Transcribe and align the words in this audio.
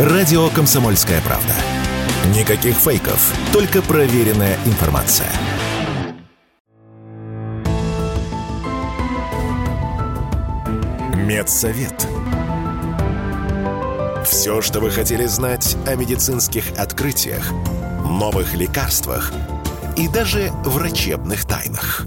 Радио 0.00 0.48
«Комсомольская 0.48 1.20
правда». 1.20 1.52
Никаких 2.34 2.74
фейков, 2.74 3.34
только 3.52 3.82
проверенная 3.82 4.56
информация. 4.64 5.28
Медсовет. 11.14 12.08
Все, 14.24 14.62
что 14.62 14.80
вы 14.80 14.90
хотели 14.90 15.26
знать 15.26 15.76
о 15.86 15.94
медицинских 15.96 16.64
открытиях, 16.78 17.52
новых 18.06 18.54
лекарствах 18.54 19.34
и 19.98 20.08
даже 20.08 20.50
врачебных 20.64 21.44
тайнах. 21.44 22.06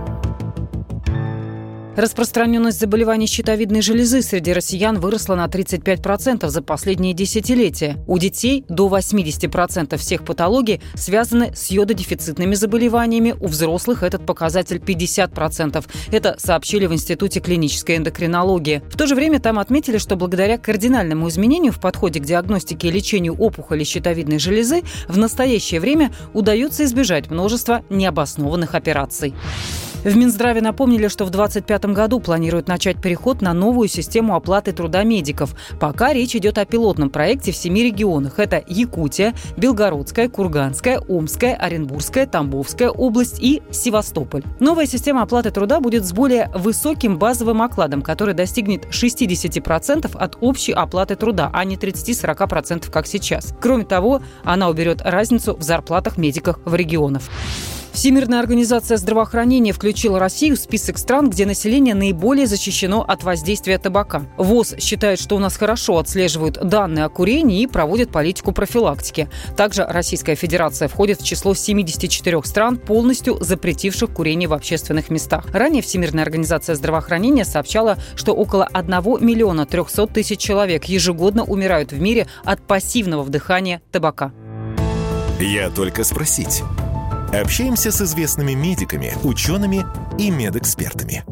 Распространенность 1.95 2.79
заболеваний 2.79 3.27
щитовидной 3.27 3.81
железы 3.81 4.21
среди 4.21 4.53
россиян 4.53 4.97
выросла 4.97 5.35
на 5.35 5.45
35% 5.47 6.47
за 6.47 6.61
последние 6.61 7.13
десятилетия. 7.13 7.97
У 8.07 8.17
детей 8.17 8.63
до 8.69 8.87
80% 8.87 9.97
всех 9.97 10.23
патологий 10.23 10.81
связаны 10.95 11.53
с 11.53 11.69
йододефицитными 11.69 12.55
заболеваниями, 12.55 13.35
у 13.37 13.47
взрослых 13.47 14.03
этот 14.03 14.25
показатель 14.25 14.77
50%. 14.77 15.85
Это 16.11 16.35
сообщили 16.39 16.85
в 16.85 16.93
Институте 16.93 17.41
клинической 17.41 17.97
эндокринологии. 17.97 18.81
В 18.89 18.95
то 18.95 19.05
же 19.05 19.13
время 19.13 19.41
там 19.41 19.59
отметили, 19.59 19.97
что 19.97 20.15
благодаря 20.15 20.57
кардинальному 20.57 21.27
изменению 21.27 21.73
в 21.73 21.81
подходе 21.81 22.21
к 22.21 22.25
диагностике 22.25 22.87
и 22.87 22.91
лечению 22.91 23.35
опухоли 23.35 23.83
щитовидной 23.83 24.39
железы 24.39 24.83
в 25.09 25.17
настоящее 25.17 25.81
время 25.81 26.13
удается 26.33 26.85
избежать 26.85 27.29
множества 27.29 27.83
необоснованных 27.89 28.75
операций. 28.75 29.33
В 30.03 30.17
Минздраве 30.17 30.61
напомнили, 30.61 31.07
что 31.07 31.25
в 31.25 31.29
2025 31.29 31.93
году 31.93 32.19
планируют 32.19 32.67
начать 32.67 32.99
переход 32.99 33.43
на 33.43 33.53
новую 33.53 33.87
систему 33.87 34.35
оплаты 34.35 34.71
труда 34.71 35.03
медиков. 35.03 35.53
Пока 35.79 36.11
речь 36.11 36.35
идет 36.35 36.57
о 36.57 36.65
пилотном 36.65 37.11
проекте 37.11 37.51
в 37.51 37.55
семи 37.55 37.83
регионах. 37.83 38.39
Это 38.39 38.63
Якутия, 38.67 39.35
Белгородская, 39.57 40.27
Курганская, 40.27 40.99
Омская, 41.07 41.55
Оренбургская, 41.55 42.25
Тамбовская 42.25 42.89
область 42.89 43.37
и 43.39 43.61
Севастополь. 43.69 44.41
Новая 44.59 44.87
система 44.87 45.21
оплаты 45.21 45.51
труда 45.51 45.79
будет 45.79 46.03
с 46.03 46.13
более 46.13 46.49
высоким 46.55 47.19
базовым 47.19 47.61
окладом, 47.61 48.01
который 48.01 48.33
достигнет 48.33 48.85
60% 48.85 50.17
от 50.17 50.37
общей 50.41 50.71
оплаты 50.71 51.15
труда, 51.15 51.51
а 51.53 51.63
не 51.63 51.75
30-40%, 51.75 52.89
как 52.89 53.05
сейчас. 53.05 53.53
Кроме 53.61 53.85
того, 53.85 54.23
она 54.43 54.67
уберет 54.69 55.03
разницу 55.03 55.55
в 55.55 55.61
зарплатах 55.61 56.17
медиков 56.17 56.57
в 56.65 56.73
регионах. 56.73 57.21
Всемирная 57.93 58.39
организация 58.39 58.95
здравоохранения 58.95 59.73
включила 59.73 60.17
Россию 60.17 60.55
в 60.55 60.59
список 60.59 60.97
стран, 60.97 61.29
где 61.29 61.45
население 61.45 61.93
наиболее 61.93 62.47
защищено 62.47 63.01
от 63.01 63.23
воздействия 63.23 63.77
табака. 63.77 64.23
ВОЗ 64.37 64.75
считает, 64.79 65.19
что 65.19 65.35
у 65.35 65.39
нас 65.39 65.57
хорошо 65.57 65.97
отслеживают 65.97 66.57
данные 66.63 67.05
о 67.05 67.09
курении 67.09 67.61
и 67.61 67.67
проводят 67.67 68.09
политику 68.09 68.53
профилактики. 68.53 69.29
Также 69.57 69.83
Российская 69.83 70.35
Федерация 70.35 70.87
входит 70.87 71.21
в 71.21 71.25
число 71.25 71.53
74 71.53 72.41
стран, 72.43 72.77
полностью 72.77 73.37
запретивших 73.41 74.11
курение 74.11 74.47
в 74.47 74.53
общественных 74.53 75.09
местах. 75.09 75.47
Ранее 75.51 75.83
Всемирная 75.83 76.23
организация 76.23 76.75
здравоохранения 76.75 77.43
сообщала, 77.43 77.97
что 78.15 78.33
около 78.33 78.65
1 78.71 78.93
миллиона 79.19 79.65
300 79.65 80.07
тысяч 80.07 80.39
человек 80.39 80.85
ежегодно 80.85 81.43
умирают 81.43 81.91
в 81.91 81.99
мире 81.99 82.27
от 82.45 82.65
пассивного 82.65 83.23
вдыхания 83.23 83.81
табака. 83.91 84.31
Я 85.39 85.69
только 85.69 86.03
спросить. 86.03 86.63
Общаемся 87.33 87.91
с 87.91 88.01
известными 88.01 88.53
медиками, 88.53 89.13
учеными 89.23 89.85
и 90.17 90.29
медэкспертами. 90.29 91.23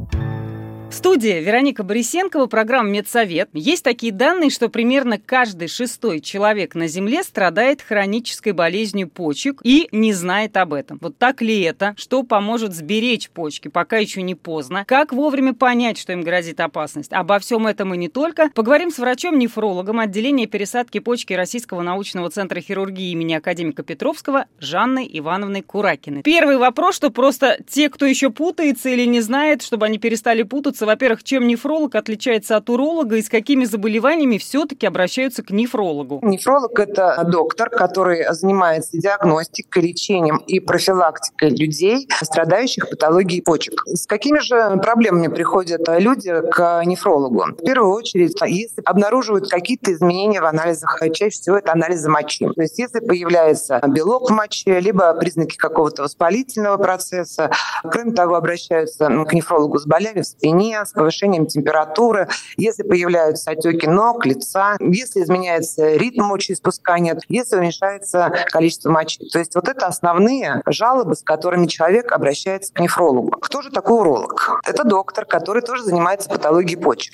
В 0.90 0.94
студии 1.00 1.40
Вероника 1.40 1.84
Борисенкова, 1.84 2.48
программа 2.48 2.90
«Медсовет». 2.90 3.50
Есть 3.54 3.84
такие 3.84 4.12
данные, 4.12 4.50
что 4.50 4.70
примерно 4.70 5.20
каждый 5.20 5.68
шестой 5.68 6.20
человек 6.20 6.74
на 6.74 6.88
Земле 6.88 7.22
страдает 7.22 7.84
хронической 7.84 8.54
болезнью 8.54 9.08
почек 9.08 9.62
и 9.64 9.88
не 9.92 10.14
знает 10.14 10.58
об 10.58 10.74
этом. 10.74 10.98
Вот 11.00 11.16
так 11.20 11.44
ли 11.44 11.62
это? 11.62 11.94
Что 11.96 12.24
поможет 12.24 12.74
сберечь 12.74 13.30
почки, 13.30 13.68
пока 13.68 13.98
еще 13.98 14.24
не 14.24 14.34
поздно? 14.34 14.84
Как 14.88 15.14
вовремя 15.14 15.54
понять, 15.54 16.00
что 16.00 16.12
им 16.12 16.22
грозит 16.22 16.60
опасность? 16.60 17.14
Обо 17.14 17.38
всем 17.38 17.68
этом 17.68 17.94
и 17.94 17.98
не 17.98 18.08
только. 18.10 18.50
Поговорим 18.56 18.90
с 18.90 18.98
врачом-нефрологом 18.98 20.00
отделения 20.00 20.48
пересадки 20.48 21.00
почки 21.00 21.34
Российского 21.34 21.84
научного 21.84 22.32
центра 22.32 22.62
хирургии 22.62 23.12
имени 23.12 23.36
академика 23.36 23.84
Петровского 23.84 24.48
Жанной 24.60 25.08
Ивановной 25.14 25.62
Куракиной. 25.62 26.24
Первый 26.24 26.58
вопрос, 26.58 26.96
что 26.96 27.12
просто 27.12 27.60
те, 27.70 27.90
кто 27.90 28.08
еще 28.08 28.32
путается 28.32 28.90
или 28.90 29.06
не 29.06 29.22
знает, 29.22 29.62
чтобы 29.62 29.86
они 29.86 30.00
перестали 30.00 30.42
путаться, 30.42 30.79
вопросы. 30.80 30.86
Во-первых, 30.86 31.24
чем 31.24 31.48
нефролог 31.48 31.96
отличается 31.96 32.58
от 32.58 32.70
уролога 32.70 33.16
и 33.18 33.22
с 33.22 33.30
какими 33.30 33.66
заболеваниями 33.66 34.38
все-таки 34.38 34.86
обращаются 34.86 35.44
к 35.44 35.52
нефрологу? 35.52 36.20
Нефролог– 36.24 36.80
это 36.80 37.24
доктор, 37.28 37.70
который 37.70 38.26
занимается 38.32 38.98
диагностикой, 38.98 39.84
лечением 39.84 40.38
и 40.48 40.60
профилактикой 40.60 41.50
людей, 41.50 42.08
страдающих 42.22 42.90
патологией 42.90 43.42
почек. 43.42 43.84
С 43.86 44.06
какими 44.06 44.40
же 44.40 44.78
проблемами 44.82 45.28
приходят 45.28 45.82
люди 45.88 46.34
к 46.52 46.84
нефрологу? 46.86 47.46
В 47.58 47.64
первую 47.64 47.94
очередь, 47.94 48.36
если 48.46 48.82
обнаруживают 48.86 49.50
какие-то 49.50 49.94
изменения 49.94 50.42
в 50.42 50.46
анализах, 50.46 51.00
чаще 51.14 51.30
всего 51.30 51.58
это 51.58 51.72
анализы 51.72 52.10
мочи. 52.10 52.46
То 52.46 52.62
есть 52.62 52.80
если 52.80 53.00
появляется 53.00 53.82
белок 53.88 54.30
в 54.30 54.34
моче, 54.34 54.80
либо 54.80 55.14
признаки 55.14 55.56
какого-то 55.56 56.04
воспалительного 56.04 56.78
процесса. 56.78 57.52
Кроме 57.84 58.12
того, 58.12 58.36
обращаются 58.36 59.08
к 59.08 59.34
нефрологу 59.34 59.78
с 59.78 59.86
болями 59.86 60.22
в 60.22 60.26
спине, 60.26 60.69
с 60.74 60.92
повышением 60.92 61.46
температуры, 61.48 62.28
если 62.58 62.84
появляются 62.84 63.52
отеки 63.52 63.88
ног, 63.88 64.26
лица, 64.26 64.78
если 64.80 65.22
изменяется 65.22 65.96
ритм 65.96 66.24
мочеиспускания, 66.24 67.20
если 67.28 67.58
уменьшается 67.58 68.32
количество 68.48 68.90
мочи. 68.90 69.20
То 69.30 69.40
есть 69.40 69.56
вот 69.56 69.68
это 69.68 69.88
основные 69.88 70.62
жалобы, 70.66 71.16
с 71.16 71.24
которыми 71.24 71.68
человек 71.68 72.12
обращается 72.12 72.74
к 72.74 72.80
нефрологу. 72.80 73.32
Кто 73.32 73.62
же 73.62 73.70
такой 73.70 74.00
уролог? 74.00 74.62
Это 74.66 74.84
доктор, 74.84 75.26
который 75.26 75.62
тоже 75.62 75.84
занимается 75.84 76.30
патологией 76.30 76.80
почек. 76.80 77.14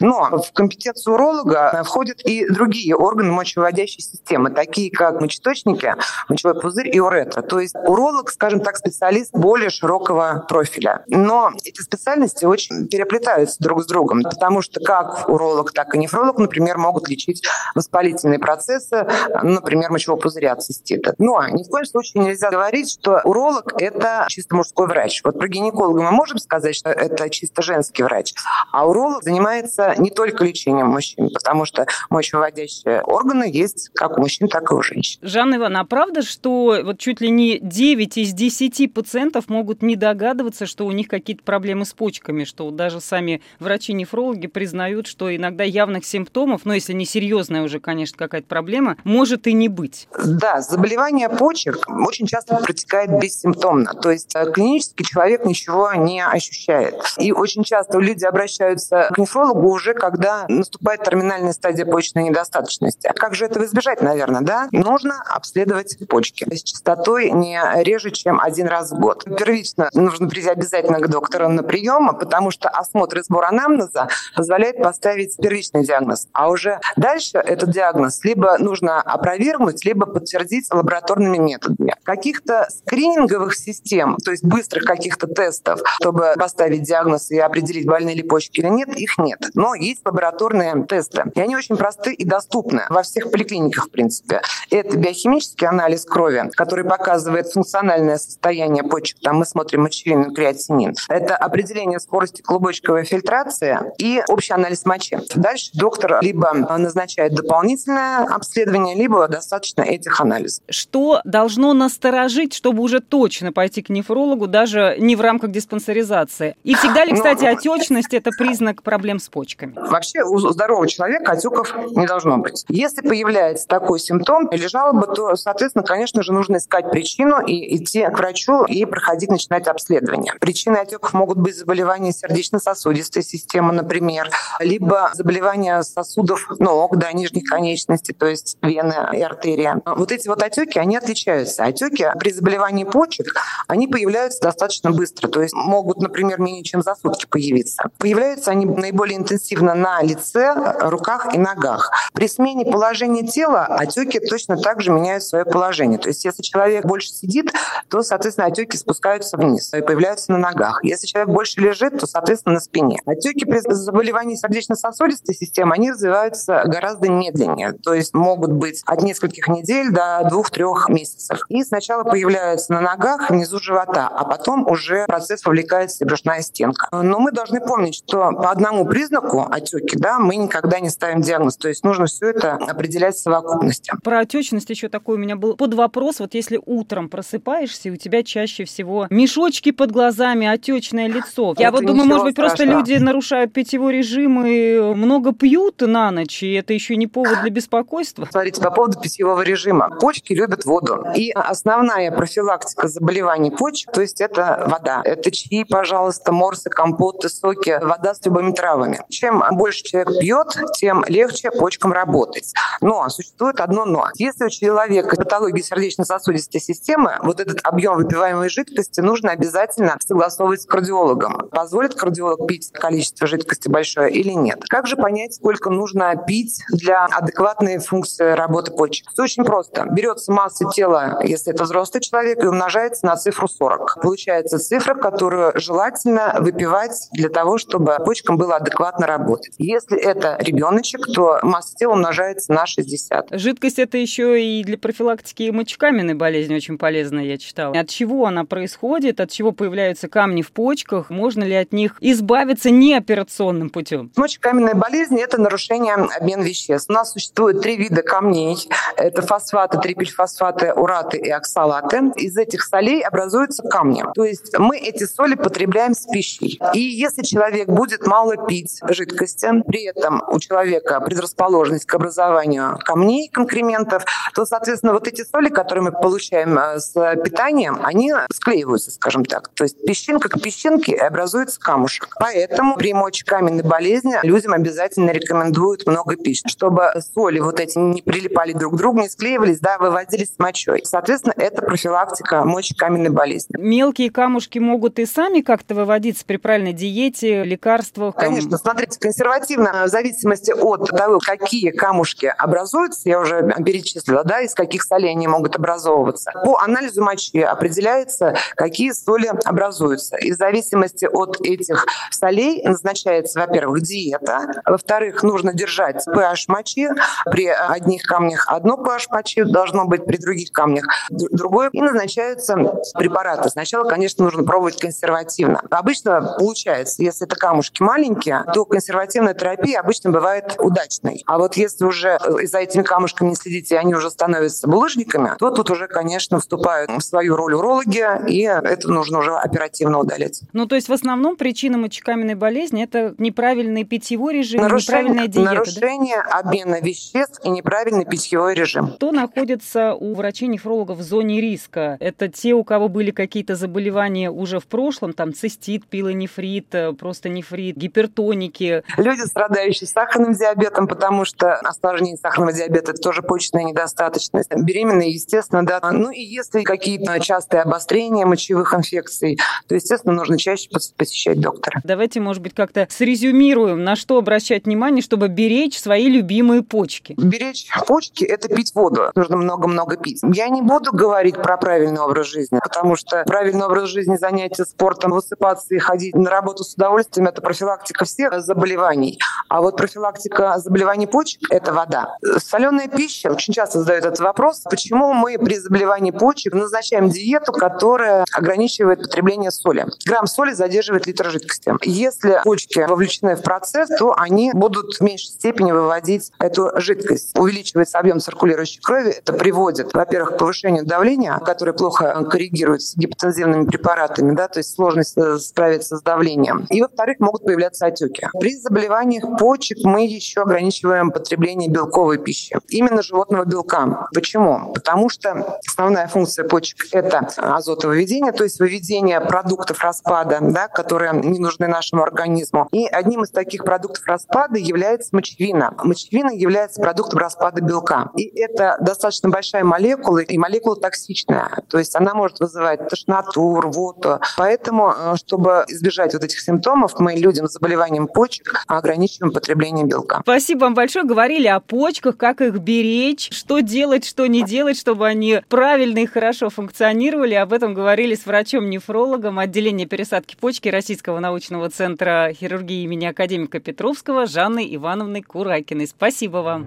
Но 0.00 0.42
в 0.42 0.52
компетенцию 0.52 1.14
уролога 1.14 1.82
входят 1.84 2.20
и 2.24 2.48
другие 2.48 2.94
органы 2.96 3.32
мочевыводящей 3.32 4.02
системы, 4.02 4.50
такие 4.50 4.90
как 4.90 5.20
мочеточники, 5.20 5.94
мочевой 6.28 6.60
пузырь 6.60 6.94
и 6.94 7.00
уретра. 7.00 7.42
То 7.42 7.60
есть 7.60 7.74
уролог, 7.74 8.30
скажем 8.30 8.60
так, 8.60 8.76
специалист 8.76 9.32
более 9.32 9.70
широкого 9.70 10.44
профиля. 10.48 11.04
Но 11.08 11.50
эти 11.64 11.80
специальности 11.80 12.44
очень 12.44 12.86
переплетаются 12.90 13.56
друг 13.60 13.82
с 13.82 13.86
другом, 13.86 14.22
потому 14.22 14.62
что 14.62 14.80
как 14.80 15.28
уролог, 15.28 15.72
так 15.72 15.94
и 15.94 15.98
нефролог, 15.98 16.38
например, 16.38 16.78
могут 16.78 17.08
лечить 17.08 17.42
воспалительные 17.74 18.38
процессы, 18.38 19.06
например, 19.42 19.90
мочевого 19.90 20.20
пузыря 20.20 20.56
цистита. 20.56 21.14
Но 21.18 21.46
ни 21.48 21.62
в 21.62 21.68
коем 21.68 21.86
случае 21.86 22.24
нельзя 22.24 22.50
говорить, 22.50 22.90
что 22.90 23.20
уролог– 23.24 23.72
это 23.78 24.26
чисто 24.28 24.56
мужской 24.56 24.86
врач. 24.86 25.20
Вот 25.24 25.38
про 25.38 25.48
гинеколога 25.48 26.02
мы 26.02 26.10
можем 26.10 26.38
сказать, 26.38 26.74
что 26.74 26.90
это 26.90 27.30
чисто 27.30 27.62
женский 27.62 28.02
врач, 28.02 28.34
а 28.72 28.86
уролог 28.86 29.22
занимается 29.22 29.94
не 29.98 30.10
только 30.10 30.44
лечением 30.44 30.88
мужчин, 30.88 31.30
потому 31.32 31.64
что 31.64 31.86
мочевыводящие 32.08 33.02
органы 33.02 33.44
есть 33.50 33.90
как 33.94 34.18
у 34.18 34.20
мужчин, 34.20 34.48
так 34.48 34.70
и 34.70 34.74
у 34.74 34.82
женщин. 34.82 35.20
Жанна 35.22 35.56
Ивановна, 35.56 35.80
а 35.80 35.84
правда, 35.84 36.22
что 36.22 36.80
вот 36.84 36.98
чуть 36.98 37.20
ли 37.20 37.30
не 37.30 37.58
9 37.60 38.18
из 38.18 38.32
10 38.32 38.92
пациентов 38.92 39.48
могут 39.48 39.82
не 39.82 39.96
догадываться, 39.96 40.66
что 40.66 40.86
у 40.86 40.92
них 40.92 41.08
какие-то 41.08 41.42
проблемы 41.42 41.84
с 41.84 41.92
почками, 41.92 42.44
что 42.44 42.66
даже 42.80 43.02
сами 43.02 43.42
врачи-нефрологи 43.58 44.46
признают, 44.46 45.06
что 45.06 45.36
иногда 45.36 45.64
явных 45.64 46.06
симптомов, 46.06 46.62
но 46.64 46.72
если 46.72 46.94
не 46.94 47.04
серьезная 47.04 47.60
уже, 47.60 47.78
конечно, 47.78 48.16
какая-то 48.16 48.46
проблема, 48.46 48.96
может 49.04 49.46
и 49.46 49.52
не 49.52 49.68
быть. 49.68 50.08
Да, 50.24 50.62
заболевание 50.62 51.28
почек 51.28 51.86
очень 51.88 52.26
часто 52.26 52.56
протекает 52.56 53.10
бессимптомно. 53.20 53.92
То 53.92 54.10
есть 54.10 54.34
э, 54.34 54.50
клинически 54.50 55.02
человек 55.02 55.44
ничего 55.44 55.92
не 55.92 56.24
ощущает. 56.24 56.94
И 57.18 57.32
очень 57.32 57.64
часто 57.64 57.98
люди 57.98 58.24
обращаются 58.24 59.10
к 59.12 59.18
нефрологу 59.18 59.68
уже, 59.68 59.92
когда 59.92 60.46
наступает 60.48 61.04
терминальная 61.04 61.52
стадия 61.52 61.84
почечной 61.84 62.30
недостаточности. 62.30 63.12
Как 63.14 63.34
же 63.34 63.44
этого 63.44 63.64
избежать, 63.64 64.00
наверное, 64.00 64.40
да? 64.40 64.68
Нужно 64.72 65.22
обследовать 65.28 65.98
почки 66.08 66.46
с 66.50 66.62
частотой 66.62 67.30
не 67.30 67.60
реже, 67.82 68.10
чем 68.10 68.40
один 68.40 68.68
раз 68.68 68.90
в 68.90 68.98
год. 68.98 69.24
Первично 69.36 69.90
нужно 69.92 70.28
прийти 70.28 70.48
обязательно 70.48 70.98
к 70.98 71.08
доктору 71.08 71.50
на 71.50 71.62
прием, 71.62 72.16
потому 72.16 72.50
что 72.50 72.69
осмотр 72.72 73.18
и 73.18 73.22
сбор 73.22 73.44
анамнеза 73.44 74.08
позволяет 74.34 74.82
поставить 74.82 75.36
первичный 75.36 75.84
диагноз. 75.84 76.28
А 76.32 76.48
уже 76.48 76.80
дальше 76.96 77.38
этот 77.38 77.70
диагноз 77.70 78.24
либо 78.24 78.56
нужно 78.58 79.00
опровергнуть, 79.00 79.84
либо 79.84 80.06
подтвердить 80.06 80.72
лабораторными 80.72 81.38
методами. 81.38 81.94
Каких-то 82.02 82.68
скрининговых 82.70 83.54
систем, 83.54 84.16
то 84.24 84.30
есть 84.30 84.44
быстрых 84.44 84.84
каких-то 84.84 85.26
тестов, 85.26 85.80
чтобы 86.00 86.34
поставить 86.38 86.82
диагноз 86.82 87.30
и 87.30 87.38
определить, 87.38 87.86
больные 87.86 88.14
ли 88.14 88.22
почки 88.22 88.60
или 88.60 88.68
нет, 88.68 88.88
их 88.96 89.18
нет. 89.18 89.38
Но 89.54 89.74
есть 89.74 90.00
лабораторные 90.04 90.84
тесты. 90.88 91.24
И 91.34 91.40
они 91.40 91.56
очень 91.56 91.76
просты 91.76 92.12
и 92.12 92.24
доступны 92.24 92.82
во 92.88 93.02
всех 93.02 93.30
поликлиниках, 93.30 93.86
в 93.86 93.90
принципе. 93.90 94.42
Это 94.70 94.96
биохимический 94.96 95.66
анализ 95.66 96.04
крови, 96.04 96.50
который 96.54 96.84
показывает 96.84 97.48
функциональное 97.48 98.18
состояние 98.18 98.84
почек. 98.84 99.18
Там 99.22 99.36
мы 99.36 99.46
смотрим 99.46 99.82
мочевин 99.82 100.22
и 100.24 100.34
креатинин. 100.34 100.94
Это 101.08 101.36
определение 101.36 102.00
скорости 102.00 102.42
клубочковой 102.60 103.04
фильтрации 103.04 103.78
и 103.98 104.22
общий 104.28 104.52
анализ 104.52 104.84
мочи. 104.84 105.18
Дальше 105.34 105.70
доктор 105.72 106.18
либо 106.20 106.52
назначает 106.52 107.34
дополнительное 107.34 108.24
обследование, 108.24 108.94
либо 108.94 109.26
достаточно 109.28 109.80
этих 109.82 110.20
анализов. 110.20 110.62
Что 110.68 111.22
должно 111.24 111.72
насторожить, 111.72 112.52
чтобы 112.52 112.82
уже 112.82 113.00
точно 113.00 113.52
пойти 113.52 113.82
к 113.82 113.88
нефрологу, 113.88 114.46
даже 114.46 114.96
не 114.98 115.16
в 115.16 115.22
рамках 115.22 115.50
диспансеризации? 115.50 116.54
И 116.62 116.74
всегда 116.74 117.04
ли, 117.04 117.12
ну, 117.12 117.16
кстати, 117.16 117.44
Но... 117.44 117.50
отечность– 117.50 118.08
это 118.12 118.30
признак 118.36 118.82
проблем 118.82 119.18
с 119.18 119.28
почками? 119.30 119.74
Вообще 119.76 120.22
у 120.22 120.38
здорового 120.38 120.86
человека 120.86 121.32
отеков 121.32 121.74
не 121.92 122.06
должно 122.06 122.36
быть. 122.36 122.64
Если 122.68 123.00
появляется 123.00 123.66
такой 123.66 123.98
симптом 123.98 124.48
или 124.48 124.66
жалоба, 124.66 125.06
то, 125.06 125.34
соответственно, 125.36 125.84
конечно 125.84 126.22
же, 126.22 126.32
нужно 126.32 126.58
искать 126.58 126.90
причину 126.90 127.40
и 127.40 127.76
идти 127.76 128.04
к 128.04 128.18
врачу 128.18 128.64
и 128.64 128.84
проходить, 128.84 129.30
начинать 129.30 129.66
обследование. 129.66 130.34
Причины 130.40 130.76
отеков 130.76 131.14
могут 131.14 131.38
быть 131.38 131.56
заболевания 131.56 132.12
сердечно-сосудистой 132.50 133.22
системы, 133.22 133.72
например, 133.72 134.30
либо 134.58 135.10
заболевания 135.14 135.82
сосудов 135.82 136.46
ног, 136.58 136.96
да, 136.96 137.12
нижних 137.12 137.44
конечностей, 137.44 138.12
то 138.12 138.26
есть 138.26 138.56
вены 138.62 138.94
и 139.12 139.22
артерия. 139.22 139.80
Вот 139.84 140.12
эти 140.12 140.28
вот 140.28 140.42
отеки, 140.42 140.78
они 140.78 140.96
отличаются. 140.96 141.64
Отеки 141.64 142.06
при 142.18 142.32
заболевании 142.32 142.84
почек, 142.84 143.34
они 143.68 143.86
появляются 143.86 144.40
достаточно 144.40 144.90
быстро, 144.90 145.28
то 145.28 145.42
есть 145.42 145.54
могут, 145.54 145.98
например, 145.98 146.40
менее 146.40 146.64
чем 146.64 146.82
за 146.82 146.94
сутки 146.94 147.26
появиться. 147.26 147.90
Появляются 147.98 148.50
они 148.50 148.66
наиболее 148.66 149.18
интенсивно 149.18 149.74
на 149.74 150.02
лице, 150.02 150.54
руках 150.80 151.34
и 151.34 151.38
ногах. 151.38 151.90
При 152.12 152.28
смене 152.28 152.64
положения 152.64 153.26
тела 153.26 153.66
отеки 153.66 154.18
точно 154.20 154.56
так 154.56 154.82
же 154.82 154.90
меняют 154.90 155.22
свое 155.22 155.44
положение. 155.44 155.98
То 155.98 156.08
есть 156.08 156.24
если 156.24 156.42
человек 156.42 156.84
больше 156.84 157.10
сидит, 157.10 157.52
то, 157.88 158.02
соответственно, 158.02 158.46
отеки 158.46 158.76
спускаются 158.76 159.36
вниз 159.36 159.72
и 159.74 159.80
появляются 159.80 160.32
на 160.32 160.38
ногах. 160.38 160.80
Если 160.82 161.06
человек 161.06 161.32
больше 161.32 161.60
лежит, 161.60 161.98
то, 161.98 162.06
соответственно, 162.06 162.39
на 162.46 162.60
спине. 162.60 162.98
Отеки 163.06 163.44
при 163.44 163.60
заболевании 163.60 164.36
сердечно-сосудистой 164.36 165.34
системы, 165.34 165.74
они 165.74 165.90
развиваются 165.90 166.62
гораздо 166.66 167.10
медленнее. 167.10 167.72
То 167.72 167.94
есть 167.94 168.14
могут 168.14 168.52
быть 168.52 168.82
от 168.86 169.02
нескольких 169.02 169.48
недель 169.48 169.90
до 169.90 170.26
двух-трех 170.28 170.88
месяцев. 170.88 171.40
И 171.48 171.62
сначала 171.64 172.04
появляются 172.04 172.72
на 172.72 172.80
ногах, 172.80 173.30
внизу 173.30 173.58
живота, 173.58 174.08
а 174.08 174.24
потом 174.24 174.66
уже 174.66 175.04
процесс 175.06 175.44
вовлекается 175.44 176.04
и 176.04 176.06
брюшная 176.06 176.42
стенка. 176.42 176.88
Но 176.92 177.18
мы 177.18 177.32
должны 177.32 177.60
помнить, 177.60 177.96
что 177.96 178.32
по 178.32 178.50
одному 178.50 178.86
признаку 178.86 179.46
отеки, 179.50 179.96
да, 179.96 180.18
мы 180.18 180.36
никогда 180.36 180.80
не 180.80 180.90
ставим 180.90 181.20
диагноз. 181.20 181.56
То 181.56 181.68
есть 181.68 181.84
нужно 181.84 182.06
все 182.06 182.30
это 182.30 182.54
определять 182.54 183.16
в 183.16 183.20
совокупности. 183.20 183.92
Про 184.02 184.20
отечность 184.20 184.70
еще 184.70 184.88
такой 184.88 185.16
у 185.16 185.18
меня 185.18 185.36
был 185.36 185.56
под 185.56 185.74
вопрос. 185.74 186.20
Вот 186.20 186.34
если 186.34 186.60
утром 186.64 187.08
просыпаешься, 187.08 187.88
и 187.88 187.92
у 187.92 187.96
тебя 187.96 188.22
чаще 188.22 188.64
всего 188.64 189.06
мешочки 189.10 189.70
под 189.70 189.90
глазами, 189.92 190.46
отечное 190.46 191.08
лицо. 191.08 191.54
Я 191.58 191.68
это 191.68 191.76
вот 191.76 191.86
думаю, 191.86 192.19
может 192.22 192.36
быть, 192.36 192.46
страшного. 192.46 192.72
просто 192.72 192.92
люди 192.92 193.02
нарушают 193.02 193.52
питьевой 193.52 193.94
режим 193.94 194.44
и 194.46 194.94
много 194.94 195.32
пьют 195.32 195.80
на 195.80 196.10
ночь, 196.10 196.42
и 196.42 196.52
это 196.54 196.72
еще 196.72 196.96
не 196.96 197.06
повод 197.06 197.40
для 197.42 197.50
беспокойства? 197.50 198.28
Смотрите, 198.30 198.62
по 198.62 198.70
поводу 198.70 199.00
питьевого 199.00 199.42
режима. 199.42 199.90
Почки 200.00 200.32
любят 200.32 200.64
воду. 200.64 201.06
И 201.14 201.30
основная 201.32 202.10
профилактика 202.10 202.88
заболеваний 202.88 203.50
почек, 203.50 203.92
то 203.92 204.00
есть 204.00 204.20
это 204.20 204.64
вода. 204.66 205.02
Это 205.04 205.30
чаи, 205.30 205.64
пожалуйста, 205.64 206.32
морсы, 206.32 206.70
компоты, 206.70 207.28
соки, 207.28 207.78
вода 207.82 208.14
с 208.14 208.24
любыми 208.24 208.52
травами. 208.52 209.00
Чем 209.08 209.42
больше 209.52 209.82
человек 209.82 210.20
пьет, 210.20 210.56
тем 210.74 211.04
легче 211.08 211.50
почкам 211.50 211.92
работать. 211.92 212.52
Но 212.80 213.08
существует 213.08 213.60
одно 213.60 213.84
но. 213.84 214.06
Если 214.14 214.44
у 214.44 214.48
человека 214.48 215.16
патология 215.16 215.62
сердечно-сосудистой 215.62 216.60
системы, 216.60 217.16
вот 217.22 217.40
этот 217.40 217.60
объем 217.64 217.96
выпиваемой 217.96 218.48
жидкости 218.48 219.00
нужно 219.00 219.30
обязательно 219.30 219.96
согласовывать 220.04 220.62
с 220.62 220.66
кардиологом. 220.66 221.48
Позволит 221.50 221.94
кардиолог 221.94 222.09
пить 222.46 222.70
количество 222.72 223.26
жидкости 223.26 223.68
большое 223.68 224.10
или 224.10 224.32
нет? 224.32 224.62
Как 224.68 224.86
же 224.86 224.96
понять, 224.96 225.34
сколько 225.34 225.70
нужно 225.70 226.14
пить 226.26 226.62
для 226.70 227.06
адекватной 227.06 227.78
функции 227.78 228.32
работы 228.32 228.72
почек? 228.72 229.10
Все 229.12 229.22
очень 229.22 229.44
просто. 229.44 229.86
Берется 229.90 230.32
масса 230.32 230.66
тела, 230.74 231.20
если 231.22 231.52
это 231.52 231.64
взрослый 231.64 232.02
человек, 232.02 232.42
и 232.42 232.46
умножается 232.46 233.06
на 233.06 233.16
цифру 233.16 233.48
40. 233.48 233.98
Получается 234.02 234.58
цифра, 234.58 234.94
которую 234.94 235.52
желательно 235.54 236.36
выпивать 236.40 237.08
для 237.12 237.28
того, 237.28 237.58
чтобы 237.58 237.96
почкам 238.04 238.36
было 238.36 238.56
адекватно 238.56 239.06
работать. 239.06 239.54
Если 239.58 239.98
это 239.98 240.36
ребеночек, 240.40 241.06
то 241.14 241.38
масса 241.42 241.76
тела 241.76 241.92
умножается 241.92 242.52
на 242.52 242.66
60. 242.66 243.28
Жидкость 243.32 243.78
это 243.78 243.98
еще 243.98 244.42
и 244.42 244.64
для 244.64 244.78
профилактики 244.78 245.50
мочекаменной 245.50 246.14
болезни 246.14 246.54
очень 246.54 246.78
полезна, 246.78 247.20
я 247.20 247.38
читала. 247.38 247.78
От 247.78 247.88
чего 247.88 248.26
она 248.26 248.44
происходит, 248.44 249.20
от 249.20 249.30
чего 249.30 249.52
появляются 249.52 250.08
камни 250.08 250.42
в 250.42 250.52
почках, 250.52 251.10
можно 251.10 251.44
ли 251.44 251.54
от 251.54 251.72
них 251.72 251.96
избавиться 252.00 252.70
неоперационным 252.70 253.70
путем? 253.70 254.10
Мочекаменная 254.16 254.74
болезнь– 254.74 255.18
это 255.20 255.40
нарушение 255.40 255.94
обмена 255.94 256.42
веществ. 256.42 256.90
У 256.90 256.92
нас 256.92 257.12
существует 257.12 257.60
три 257.60 257.76
вида 257.76 258.02
камней. 258.02 258.56
Это 258.96 259.22
фосфаты, 259.22 259.78
трипельфосфаты, 259.78 260.72
ураты 260.72 261.18
и 261.18 261.30
оксалаты. 261.30 262.12
Из 262.16 262.36
этих 262.36 262.62
солей 262.62 263.02
образуются 263.02 263.62
камни. 263.62 264.04
То 264.14 264.24
есть 264.24 264.58
мы 264.58 264.78
эти 264.78 265.04
соли 265.04 265.34
потребляем 265.34 265.94
с 265.94 266.06
пищей. 266.06 266.60
И 266.74 266.80
если 266.80 267.22
человек 267.22 267.68
будет 267.68 268.06
мало 268.06 268.36
пить 268.36 268.80
жидкости, 268.88 269.48
при 269.66 269.84
этом 269.84 270.22
у 270.28 270.38
человека 270.38 271.00
предрасположенность 271.00 271.86
к 271.86 271.94
образованию 271.94 272.78
камней, 272.84 273.28
конкрементов, 273.28 274.04
то, 274.34 274.46
соответственно, 274.46 274.92
вот 274.92 275.06
эти 275.06 275.24
соли, 275.24 275.48
которые 275.48 275.84
мы 275.84 275.92
получаем 275.92 276.58
э, 276.58 276.78
с 276.78 276.92
питанием, 277.24 277.80
они 277.82 278.12
склеиваются, 278.32 278.90
скажем 278.90 279.24
так. 279.24 279.48
То 279.54 279.64
есть 279.64 279.84
песчинка 279.84 280.28
к 280.28 280.40
песчинке 280.40 280.96
образуется 280.96 281.60
камушек. 281.60 281.89
Поэтому 282.18 282.76
при 282.76 282.92
мочекаменной 282.92 283.62
болезни 283.62 284.16
людям 284.22 284.52
обязательно 284.52 285.10
рекомендуют 285.10 285.86
много 285.86 286.16
пищи, 286.16 286.48
чтобы 286.48 286.92
соли 287.14 287.40
вот 287.40 287.60
эти 287.60 287.78
не 287.78 288.02
прилипали 288.02 288.52
друг 288.52 288.74
к 288.74 288.76
другу, 288.76 289.00
не 289.00 289.08
склеивались, 289.08 289.60
да, 289.60 289.78
выводились 289.78 290.34
с 290.34 290.38
мочой. 290.38 290.82
Соответственно, 290.84 291.34
это 291.36 291.62
профилактика 291.62 292.44
мочекаменной 292.44 293.10
болезни. 293.10 293.56
Мелкие 293.58 294.10
камушки 294.10 294.58
могут 294.58 294.98
и 294.98 295.06
сами 295.06 295.40
как-то 295.40 295.74
выводиться 295.74 296.24
при 296.24 296.36
правильной 296.36 296.72
диете, 296.72 297.44
лекарствах? 297.44 298.14
Конечно. 298.14 298.58
Смотрите, 298.58 298.98
консервативно, 298.98 299.84
в 299.84 299.88
зависимости 299.88 300.52
от 300.52 300.88
того, 300.88 301.18
какие 301.18 301.70
камушки 301.70 302.26
образуются, 302.26 303.08
я 303.08 303.20
уже 303.20 303.54
перечислила, 303.64 304.24
да, 304.24 304.40
из 304.40 304.54
каких 304.54 304.82
солей 304.82 305.10
они 305.10 305.26
могут 305.26 305.56
образовываться. 305.56 306.32
По 306.44 306.58
анализу 306.60 307.02
мочи 307.02 307.40
определяется, 307.40 308.36
какие 308.54 308.92
соли 308.92 309.30
образуются. 309.44 310.16
И 310.16 310.32
в 310.32 310.36
зависимости 310.36 311.06
от 311.10 311.40
этих 311.40 311.79
солей 312.10 312.62
назначается, 312.64 313.40
во-первых, 313.40 313.82
диета, 313.82 314.62
во-вторых, 314.64 315.22
нужно 315.22 315.52
держать 315.52 316.06
pH 316.08 316.44
мочи. 316.48 316.88
При 317.30 317.46
одних 317.46 318.02
камнях 318.02 318.46
одно 318.48 318.74
pH 318.74 319.06
мочи 319.10 319.42
должно 319.44 319.84
быть, 319.84 320.04
при 320.04 320.16
других 320.16 320.50
камнях 320.52 320.86
другое. 321.10 321.70
И 321.72 321.80
назначаются 321.80 322.56
препараты. 322.94 323.48
Сначала, 323.50 323.88
конечно, 323.88 324.24
нужно 324.24 324.44
пробовать 324.44 324.78
консервативно. 324.78 325.62
Обычно 325.70 326.36
получается, 326.38 327.02
если 327.02 327.26
это 327.26 327.36
камушки 327.36 327.82
маленькие, 327.82 328.44
то 328.52 328.64
консервативная 328.64 329.34
терапия 329.34 329.80
обычно 329.80 330.10
бывает 330.10 330.56
удачной. 330.58 331.22
А 331.26 331.38
вот 331.38 331.56
если 331.56 331.84
уже 331.84 332.18
за 332.44 332.58
этими 332.58 332.82
камушками 332.82 333.30
не 333.30 333.36
следите, 333.36 333.78
они 333.78 333.94
уже 333.94 334.10
становятся 334.10 334.68
булыжниками, 334.68 335.34
то 335.38 335.50
тут 335.50 335.70
уже, 335.70 335.86
конечно, 335.86 336.38
вступают 336.40 336.90
в 336.90 337.00
свою 337.00 337.36
роль 337.36 337.54
урологи, 337.54 338.06
и 338.28 338.42
это 338.42 338.90
нужно 338.90 339.18
уже 339.18 339.34
оперативно 339.36 339.98
удалять. 339.98 340.42
Ну, 340.52 340.66
то 340.66 340.74
есть 340.74 340.88
в 340.88 340.92
основном 340.92 341.36
причина 341.36 341.69
мочекаменной 341.78 342.34
болезни– 342.34 342.82
это 342.84 343.14
неправильный 343.18 343.84
питьевой 343.84 344.34
режим, 344.34 344.60
нарушение, 344.60 345.02
неправильная 345.02 345.28
диета. 345.28 345.54
Нарушение 345.54 346.24
да? 346.24 346.38
обмена 346.38 346.80
веществ 346.80 347.40
и 347.44 347.50
неправильный 347.50 348.04
питьевой 348.04 348.54
режим. 348.54 348.92
Кто 348.92 349.12
находится 349.12 349.94
у 349.94 350.14
врачей-нефрологов 350.14 350.98
в 350.98 351.02
зоне 351.02 351.40
риска? 351.40 351.96
Это 352.00 352.28
те, 352.28 352.54
у 352.54 352.64
кого 352.64 352.88
были 352.88 353.10
какие-то 353.10 353.56
заболевания 353.56 354.30
уже 354.30 354.60
в 354.60 354.66
прошлом, 354.66 355.12
там 355.12 355.34
цистит, 355.34 355.86
пилонефрит, 355.86 356.74
э, 356.74 356.92
просто 356.92 357.28
нефрит, 357.28 357.76
гипертоники. 357.76 358.82
Люди, 358.96 359.22
страдающие 359.22 359.88
сахарным 359.88 360.34
диабетом, 360.34 360.86
потому 360.86 361.24
что 361.24 361.54
осложнение 361.54 362.16
сахарного 362.16 362.52
диабета– 362.52 362.92
это 362.92 363.00
тоже 363.00 363.22
почечная 363.22 363.64
недостаточность. 363.64 364.50
Беременные, 364.54 365.10
естественно, 365.10 365.64
да. 365.64 365.80
Ну 365.92 366.10
и 366.10 366.20
если 366.20 366.62
какие-то 366.62 367.18
частые 367.20 367.62
обострения 367.62 368.26
мочевых 368.26 368.74
инфекций, 368.74 369.38
то, 369.68 369.74
естественно, 369.74 370.14
нужно 370.14 370.38
чаще 370.38 370.68
посещать 370.96 371.40
доктора. 371.40 371.59
Доктора. 371.60 371.80
Давайте, 371.84 372.20
может 372.20 372.42
быть, 372.42 372.54
как-то 372.54 372.86
срезюмируем, 372.90 373.84
на 373.84 373.96
что 373.96 374.18
обращать 374.18 374.64
внимание, 374.64 375.02
чтобы 375.02 375.28
беречь 375.28 375.78
свои 375.78 376.08
любимые 376.08 376.62
почки. 376.62 377.14
Беречь 377.16 377.68
почки– 377.86 378.24
это 378.26 378.48
пить 378.48 378.74
воду. 378.74 379.10
Нужно 379.14 379.36
много-много 379.36 379.96
пить. 379.96 380.20
Я 380.32 380.48
не 380.48 380.62
буду 380.62 380.92
говорить 380.92 381.36
про 381.36 381.56
правильный 381.56 382.00
образ 382.00 382.26
жизни, 382.26 382.58
потому 382.62 382.96
что 382.96 383.24
правильный 383.26 383.64
образ 383.64 383.90
жизни, 383.90 384.16
занятия 384.16 384.64
спортом, 384.64 385.12
высыпаться 385.12 385.74
и 385.74 385.78
ходить 385.78 386.14
на 386.14 386.30
работу 386.30 386.64
с 386.64 386.74
удовольствием– 386.74 387.26
это 387.28 387.42
профилактика 387.42 388.04
всех 388.04 388.40
заболеваний. 388.40 389.18
А 389.48 389.60
вот 389.60 389.76
профилактика 389.76 390.58
заболеваний 390.58 391.06
почек– 391.06 391.40
это 391.50 391.72
вода. 391.72 392.16
Соленая 392.38 392.88
пища, 392.88 393.30
очень 393.30 393.52
часто 393.52 393.80
задают 393.80 394.04
этот 394.04 394.20
вопрос, 394.20 394.62
почему 394.70 395.12
мы 395.12 395.38
при 395.38 395.58
заболевании 395.58 396.10
почек 396.10 396.54
назначаем 396.54 397.08
диету, 397.08 397.52
которая 397.52 398.24
ограничивает 398.32 399.00
потребление 399.00 399.50
соли. 399.50 399.86
Грамм 400.06 400.26
соли 400.26 400.52
задерживает 400.52 401.06
литр 401.06 401.30
жидкости. 401.30 401.49
Если 401.82 402.40
почки 402.44 402.80
вовлечены 402.80 403.36
в 403.36 403.42
процесс, 403.42 403.88
то 403.98 404.14
они 404.16 404.52
будут 404.52 404.96
в 404.96 405.00
меньшей 405.00 405.28
степени 405.28 405.72
выводить 405.72 406.32
эту 406.38 406.70
жидкость. 406.76 407.38
Увеличивается 407.38 407.98
объем 407.98 408.20
циркулирующей 408.20 408.80
крови. 408.80 409.10
Это 409.10 409.32
приводит, 409.32 409.92
во-первых, 409.94 410.34
к 410.34 410.38
повышению 410.38 410.84
давления, 410.84 411.38
которое 411.38 411.72
плохо 411.72 412.24
коррегируется 412.30 412.98
гипотензивными 412.98 413.66
препаратами, 413.66 414.34
да, 414.34 414.48
то 414.48 414.58
есть 414.58 414.74
сложность 414.74 415.16
э, 415.16 415.38
справиться 415.38 415.96
с 415.96 416.02
давлением. 416.02 416.66
И, 416.70 416.80
во-вторых, 416.82 417.20
могут 417.20 417.44
появляться 417.44 417.86
отеки. 417.86 418.28
При 418.38 418.56
заболеваниях 418.56 419.38
почек 419.38 419.78
мы 419.84 420.06
еще 420.06 420.42
ограничиваем 420.42 421.10
потребление 421.10 421.70
белковой 421.70 422.18
пищи. 422.18 422.56
Именно 422.68 423.02
животного 423.02 423.44
белка. 423.44 424.08
Почему? 424.14 424.72
Потому 424.72 425.08
что 425.08 425.58
основная 425.66 426.08
функция 426.08 426.46
почек– 426.46 426.86
это 426.92 427.28
азотовыведение, 427.36 428.32
то 428.32 428.44
есть 428.44 428.60
выведение 428.60 429.20
продуктов 429.20 429.82
распада, 429.82 430.38
да, 430.40 430.68
которые 430.68 431.12
не 431.30 431.38
нужны 431.38 431.66
нашему 431.66 432.02
организму. 432.02 432.68
И 432.72 432.86
одним 432.86 433.22
из 433.24 433.30
таких 433.30 433.64
продуктов 433.64 434.06
распада 434.06 434.58
является 434.58 435.14
мочевина. 435.14 435.74
Мочевина 435.82 436.30
является 436.30 436.80
продуктом 436.80 437.18
распада 437.18 437.60
белка. 437.62 438.10
И 438.16 438.26
это 438.40 438.76
достаточно 438.80 439.28
большая 439.28 439.64
молекула, 439.64 440.18
и 440.18 440.38
молекула 440.38 440.76
токсичная. 440.76 441.62
То 441.68 441.78
есть 441.78 441.94
она 441.96 442.14
может 442.14 442.40
вызывать 442.40 442.88
тошноту, 442.88 443.60
рвоту. 443.60 444.20
Поэтому, 444.36 444.92
э, 444.96 445.14
чтобы 445.16 445.64
избежать 445.68 446.14
вот 446.14 446.24
этих 446.24 446.40
симптомов, 446.40 446.98
мы 446.98 447.14
людям 447.14 447.46
с 447.48 447.52
заболеванием 447.52 448.06
почек 448.08 448.64
ограничиваем 448.66 449.32
потребление 449.32 449.86
белка. 449.86 450.20
Спасибо 450.22 450.64
вам 450.64 450.74
большое. 450.74 451.04
Говорили 451.04 451.46
о 451.46 451.60
почках, 451.60 452.16
как 452.16 452.40
их 452.40 452.58
беречь, 452.58 453.30
что 453.32 453.60
делать, 453.60 454.04
что 454.04 454.26
не 454.26 454.42
делать, 454.42 454.78
чтобы 454.78 455.06
они 455.06 455.42
правильно 455.48 456.00
и 456.00 456.06
хорошо 456.06 456.50
функционировали. 456.50 457.34
Об 457.34 457.52
этом 457.52 457.74
говорили 457.74 458.14
с 458.14 458.26
врачом-нефрологом 458.26 459.38
отделения 459.38 459.86
пересадки 459.86 460.36
почки 460.36 460.68
Российского 460.68 461.19
научного 461.20 461.70
центра 461.70 462.32
хирургии 462.34 462.84
имени 462.84 463.06
академика 463.06 463.60
Петровского 463.60 464.26
Жанной 464.26 464.74
Ивановной 464.74 465.22
Куракиной. 465.22 465.86
Спасибо 465.86 466.38
вам. 466.38 466.66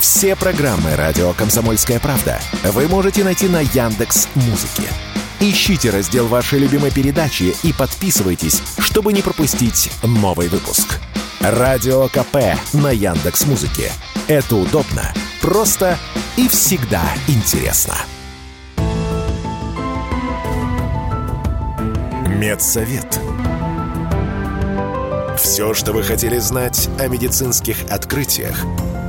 Все 0.00 0.36
программы 0.36 0.96
радио 0.96 1.32
Комсомольская 1.32 1.98
правда 1.98 2.38
вы 2.64 2.88
можете 2.88 3.24
найти 3.24 3.48
на 3.48 3.60
Яндекс 3.60 4.28
Музыке. 4.34 4.88
Ищите 5.40 5.90
раздел 5.90 6.26
вашей 6.26 6.58
любимой 6.58 6.90
передачи 6.90 7.54
и 7.62 7.72
подписывайтесь, 7.72 8.62
чтобы 8.78 9.12
не 9.12 9.22
пропустить 9.22 9.90
новый 10.02 10.48
выпуск. 10.48 11.00
Радио 11.40 12.08
КП 12.08 12.56
на 12.72 12.90
Яндекс 12.90 13.46
Музыке. 13.46 13.90
Это 14.28 14.56
удобно, 14.56 15.12
просто 15.42 15.98
и 16.36 16.48
всегда 16.48 17.02
интересно. 17.28 17.96
Медсовет. 22.34 23.20
Все, 25.38 25.72
что 25.72 25.92
вы 25.92 26.02
хотели 26.02 26.38
знать 26.38 26.88
о 26.98 27.06
медицинских 27.06 27.76
открытиях, 27.92 28.64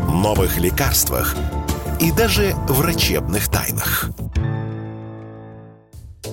новых 0.07 0.57
лекарствах 0.59 1.35
и 1.99 2.11
даже 2.11 2.53
врачебных 2.67 3.49
тайнах. 3.49 4.11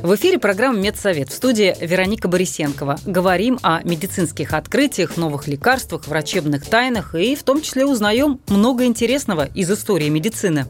В 0.03 0.15
эфире 0.17 0.39
программа 0.39 0.79
«Медсовет» 0.81 1.31
в 1.31 1.33
студии 1.33 1.75
Вероника 1.81 2.29
Борисенкова. 2.29 2.99
Говорим 3.07 3.59
о 3.63 3.83
медицинских 3.85 4.53
открытиях, 4.53 5.17
новых 5.17 5.49
лекарствах, 5.49 6.07
врачебных 6.07 6.67
тайнах 6.67 7.15
и 7.15 7.35
в 7.37 7.43
том 7.43 7.63
числе 7.63 7.87
узнаем 7.87 8.39
много 8.49 8.85
интересного 8.85 9.47
из 9.47 9.71
истории 9.71 10.11
медицины. 10.11 10.67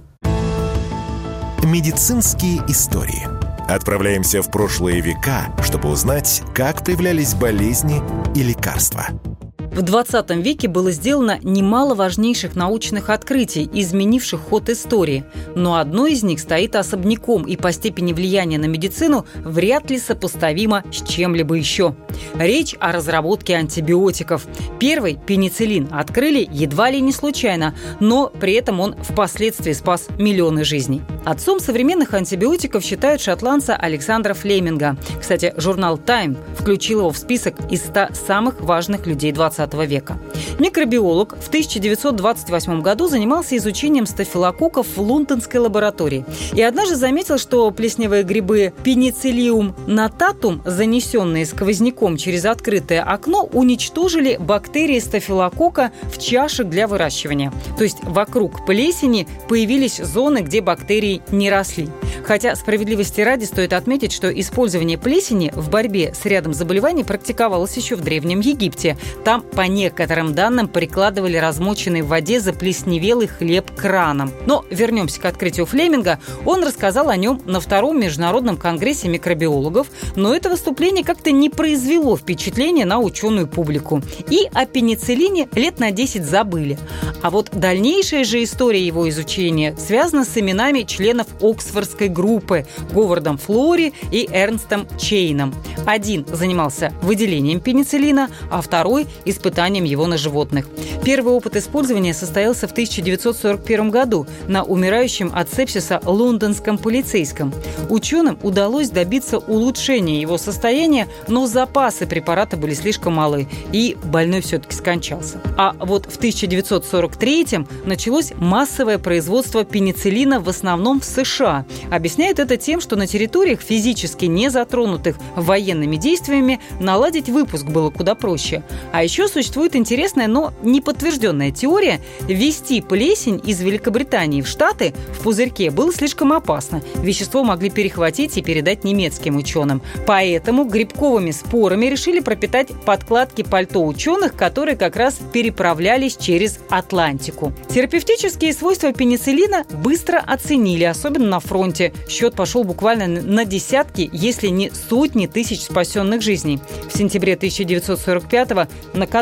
Медицинские 1.65 2.59
истории. 2.69 3.42
Отправляемся 3.75 4.43
в 4.43 4.51
прошлые 4.51 5.01
века, 5.01 5.47
чтобы 5.63 5.89
узнать, 5.89 6.43
как 6.55 6.85
появлялись 6.85 7.35
болезни 7.35 8.03
и 8.35 8.43
лекарства– 8.43 9.07
в 9.73 9.81
20 9.81 10.31
веке 10.37 10.69
было 10.69 10.91
сделано 10.91 11.39
немало 11.43 11.95
важнейших 11.95 12.55
научных 12.57 13.09
открытий, 13.09 13.69
изменивших 13.73 14.39
ход 14.39 14.69
истории. 14.69 15.25
Но 15.55 15.77
одно 15.77 16.07
из 16.07 16.23
них 16.23 16.41
стоит 16.41 16.77
особняком 16.77 17.45
и 17.45 17.57
по 17.57 17.73
степени 17.73 18.13
влияния 18.13 18.59
на 18.59 18.67
медицину 18.67 19.25
вряд 19.37 19.91
ли 19.91 19.99
сопоставимо 19.99 20.85
с 20.93 21.03
чем-либо 21.09 21.55
еще. 21.55 21.95
Речь 22.35 22.77
о 22.81 22.93
разработке 22.93 23.57
антибиотиков. 23.57 24.47
Первый, 24.79 25.19
пенициллин, 25.27 25.89
открыли 25.91 26.47
едва 26.53 26.91
ли 26.91 27.01
не 27.01 27.13
случайно, 27.13 27.75
но 27.99 28.29
при 28.29 28.53
этом 28.53 28.79
он 28.81 28.95
впоследствии 29.03 29.73
спас 29.73 30.09
миллионы 30.19 30.65
жизней. 30.65 31.01
Отцом 31.25 31.61
современных 31.61 32.13
антибиотиков 32.13 32.85
считают 32.85 33.23
шотландца 33.23 33.75
Александра 33.75 34.35
Флеминга. 34.35 34.97
Кстати, 35.19 35.55
журнал 35.57 35.97
Time 35.97 36.37
включил 36.63 37.01
его 37.01 37.11
в 37.11 37.19
список 37.19 37.55
из 37.71 37.83
100 37.83 38.15
самых 38.15 38.61
важных 38.61 39.07
людей 39.07 39.33
20 39.33 39.62
20 39.67 39.89
века. 39.89 40.19
Микробиолог 40.59 41.37
в 41.41 41.49
1928 41.49 42.83
году 42.83 43.09
занимался 43.09 43.57
изучением 43.57 44.07
стафилококков 44.07 44.87
в 44.97 45.01
лондонской 45.01 45.61
лаборатории. 45.61 46.25
И 46.55 46.63
однажды 46.63 46.97
заметил, 46.97 47.39
что 47.39 47.71
плесневые 47.71 48.23
грибы 48.23 48.73
пенициллиум 48.83 49.75
нататум, 49.87 50.63
занесенные 50.65 51.47
сквозняком 51.47 52.17
через 52.17 52.45
открытое 52.45 53.03
окно, 53.03 53.49
уничтожили 53.53 54.37
бактерии 54.39 54.99
стафилококка 54.99 55.93
в 56.13 56.19
чашах 56.19 56.69
для 56.69 56.87
выращивания. 56.87 57.53
То 57.77 57.85
есть 57.85 57.99
вокруг 58.03 58.65
плесени 58.67 59.27
появились 59.49 59.97
зоны, 59.97 60.39
где 60.39 60.61
бактерии 60.61 61.23
не 61.31 61.51
росли. 61.51 61.89
Хотя 62.25 62.55
справедливости 62.55 63.21
ради 63.21 63.45
стоит 63.45 63.73
отметить, 63.73 64.13
что 64.13 64.29
использование 64.29 64.99
плесени 64.99 65.53
в 65.55 65.71
борьбе 65.71 66.15
с 66.15 66.25
рядом 66.25 66.55
заболеваний 66.55 67.05
практиковалось 67.05 67.77
еще 67.77 67.97
в 67.97 68.01
Древнем 68.03 68.41
Египте. 68.41 68.97
Там 69.25 69.45
по 69.53 69.63
некоторым 69.63 70.35
данным, 70.35 70.67
прикладывали 70.69 71.37
размоченный 71.37 72.03
в 72.03 72.09
воде 72.09 72.41
заплесневелый 72.41 73.29
хлеб 73.29 73.71
к 73.71 73.85
ранам. 73.85 74.33
Но 74.47 74.65
вернемся 74.71 75.21
к 75.21 75.25
открытию 75.27 75.67
Флеминга. 75.67 76.19
Он 76.45 76.65
рассказал 76.65 77.09
о 77.09 77.17
нем 77.17 77.41
на 77.45 77.61
втором 77.61 78.01
международном 78.01 78.57
конгрессе 78.57 79.09
микробиологов, 79.09 79.89
но 80.17 80.35
это 80.35 80.49
выступление 80.49 81.05
как-то 81.05 81.31
не 81.31 81.51
произвело 81.51 82.17
впечатления 82.17 82.85
на 82.85 82.99
ученую 82.99 83.47
публику. 83.47 84.03
И 84.29 84.49
о 84.53 84.67
пенициллине 84.67 85.49
лет 85.55 85.79
на 85.79 85.91
10 85.91 86.25
забыли. 86.25 86.79
А 87.23 87.31
вот 87.31 87.51
дальнейшая 87.53 88.25
же 88.25 88.43
история 88.43 88.85
его 88.85 89.09
изучения 89.09 89.77
связана 89.77 90.25
с 90.25 90.37
именами 90.37 90.83
членов 90.83 91.27
Оксфордской 91.41 92.09
группы 92.09 92.67
Говардом 92.93 93.39
Флори 93.39 93.93
и 94.11 94.29
Эрнстом 94.33 94.89
Чейном. 94.99 95.55
Один 95.87 96.27
занимался 96.27 96.93
выделением 97.03 97.61
пенициллина, 97.61 98.29
а 98.51 98.61
второй– 98.61 99.07
испытанием 99.43 99.85
его 99.85 100.07
на 100.07 100.17
животных. 100.17 100.69
Первый 101.05 101.35
опыт 101.35 101.57
использования 101.57 102.15
состоялся 102.15 102.69
в 102.69 102.73
1941 102.73 103.91
году 103.91 104.27
на 104.47 104.63
умирающем 104.63 105.33
от 105.35 105.53
сепсиса 105.53 106.01
лондонском 106.05 106.79
полицейском. 106.79 107.53
Ученым 107.89 108.39
удалось 108.43 108.91
добиться 108.91 109.39
улучшения 109.39 110.21
его 110.21 110.39
состояния, 110.39 111.09
но 111.27 111.47
запасы 111.47 112.07
препарата 112.07 112.57
были 112.57 112.73
слишком 112.75 113.15
малы, 113.15 113.49
и 113.73 113.97
больной 114.05 114.43
все-таки 114.43 114.77
скончался. 114.77 115.41
А 115.57 115.75
вот 115.81 116.07
в 116.07 116.17
1943 116.17 117.67
началось 117.85 118.33
массовое 118.37 118.99
производство 118.99 119.65
пенициллина 119.65 120.41
в 120.41 120.49
основном 120.49 121.01
в 121.01 121.05
США. 121.05 121.67
Объясняют 121.91 122.39
это 122.39 122.57
тем, 122.57 122.81
что 122.81 122.95
на 122.95 123.09
территориях, 123.09 123.61
физически 123.61 124.27
не 124.27 124.51
затронутых 124.51 125.17
военными 125.35 125.97
действиями, 125.97 126.61
наладить 126.79 127.29
выпуск 127.29 127.67
было 127.67 127.91
куда 127.91 128.15
проще. 128.15 128.63
А 128.93 129.03
еще 129.03 129.27
существует 129.33 129.75
интересная, 129.75 130.29
но 130.29 130.53
неподтвержденная 130.63 131.51
теория. 131.51 132.01
Ввести 132.21 132.81
плесень 132.81 133.41
из 133.45 133.61
Великобритании 133.61 134.43
в 134.43 134.47
Штаты 134.47 134.95
в 135.19 135.23
пузырьке 135.23 135.71
было 135.71 135.93
слишком 135.93 136.33
опасно. 136.33 136.83
Вещество 136.97 137.43
могли 137.43 137.71
перехватить 137.71 138.37
и 138.37 138.43
передать 138.43 138.85
немецким 138.85 139.37
ученым. 139.37 139.83
Поэтому 140.07 140.65
грибковыми 140.65 141.31
спорами 141.31 141.87
решили 141.87 142.21
пропитать 142.21 142.69
подкладки 142.85 143.43
пальто 143.43 143.85
ученых, 143.85 144.35
которые 144.35 144.77
как 144.77 144.97
раз 144.97 145.19
переправлялись 145.33 146.17
через 146.17 146.59
Атлантику. 146.69 147.53
Терапевтические 147.69 148.53
свойства 148.53 148.93
пенициллина 148.93 149.65
быстро 149.71 150.19
оценили, 150.19 150.85
особенно 150.85 151.27
на 151.27 151.41
фронте. 151.41 151.93
Счет 152.09 152.35
пошел 152.35 152.65
буквально 152.65 153.07
на 153.07 153.45
десятки, 153.45 154.11
если 154.13 154.49
не 154.49 154.71
сотни 154.71 155.27
тысяч 155.27 155.63
спасенных 155.63 156.23
жизней. 156.23 156.61
В 156.93 156.97
сентябре 156.97 157.35
1945-го, 157.35 158.69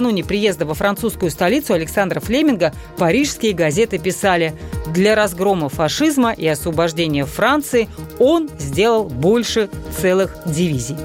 накануне 0.00 0.24
приезда 0.24 0.64
во 0.64 0.72
французскую 0.72 1.30
столицу 1.30 1.74
Александра 1.74 2.20
Флеминга, 2.20 2.72
парижские 2.96 3.52
газеты 3.52 3.98
писали 3.98 4.54
«Для 4.94 5.14
разгрома 5.14 5.68
фашизма 5.68 6.32
и 6.32 6.46
освобождения 6.46 7.26
Франции 7.26 7.86
он 8.18 8.48
сделал 8.58 9.04
больше 9.04 9.68
целых 10.00 10.34
дивизий». 10.46 10.96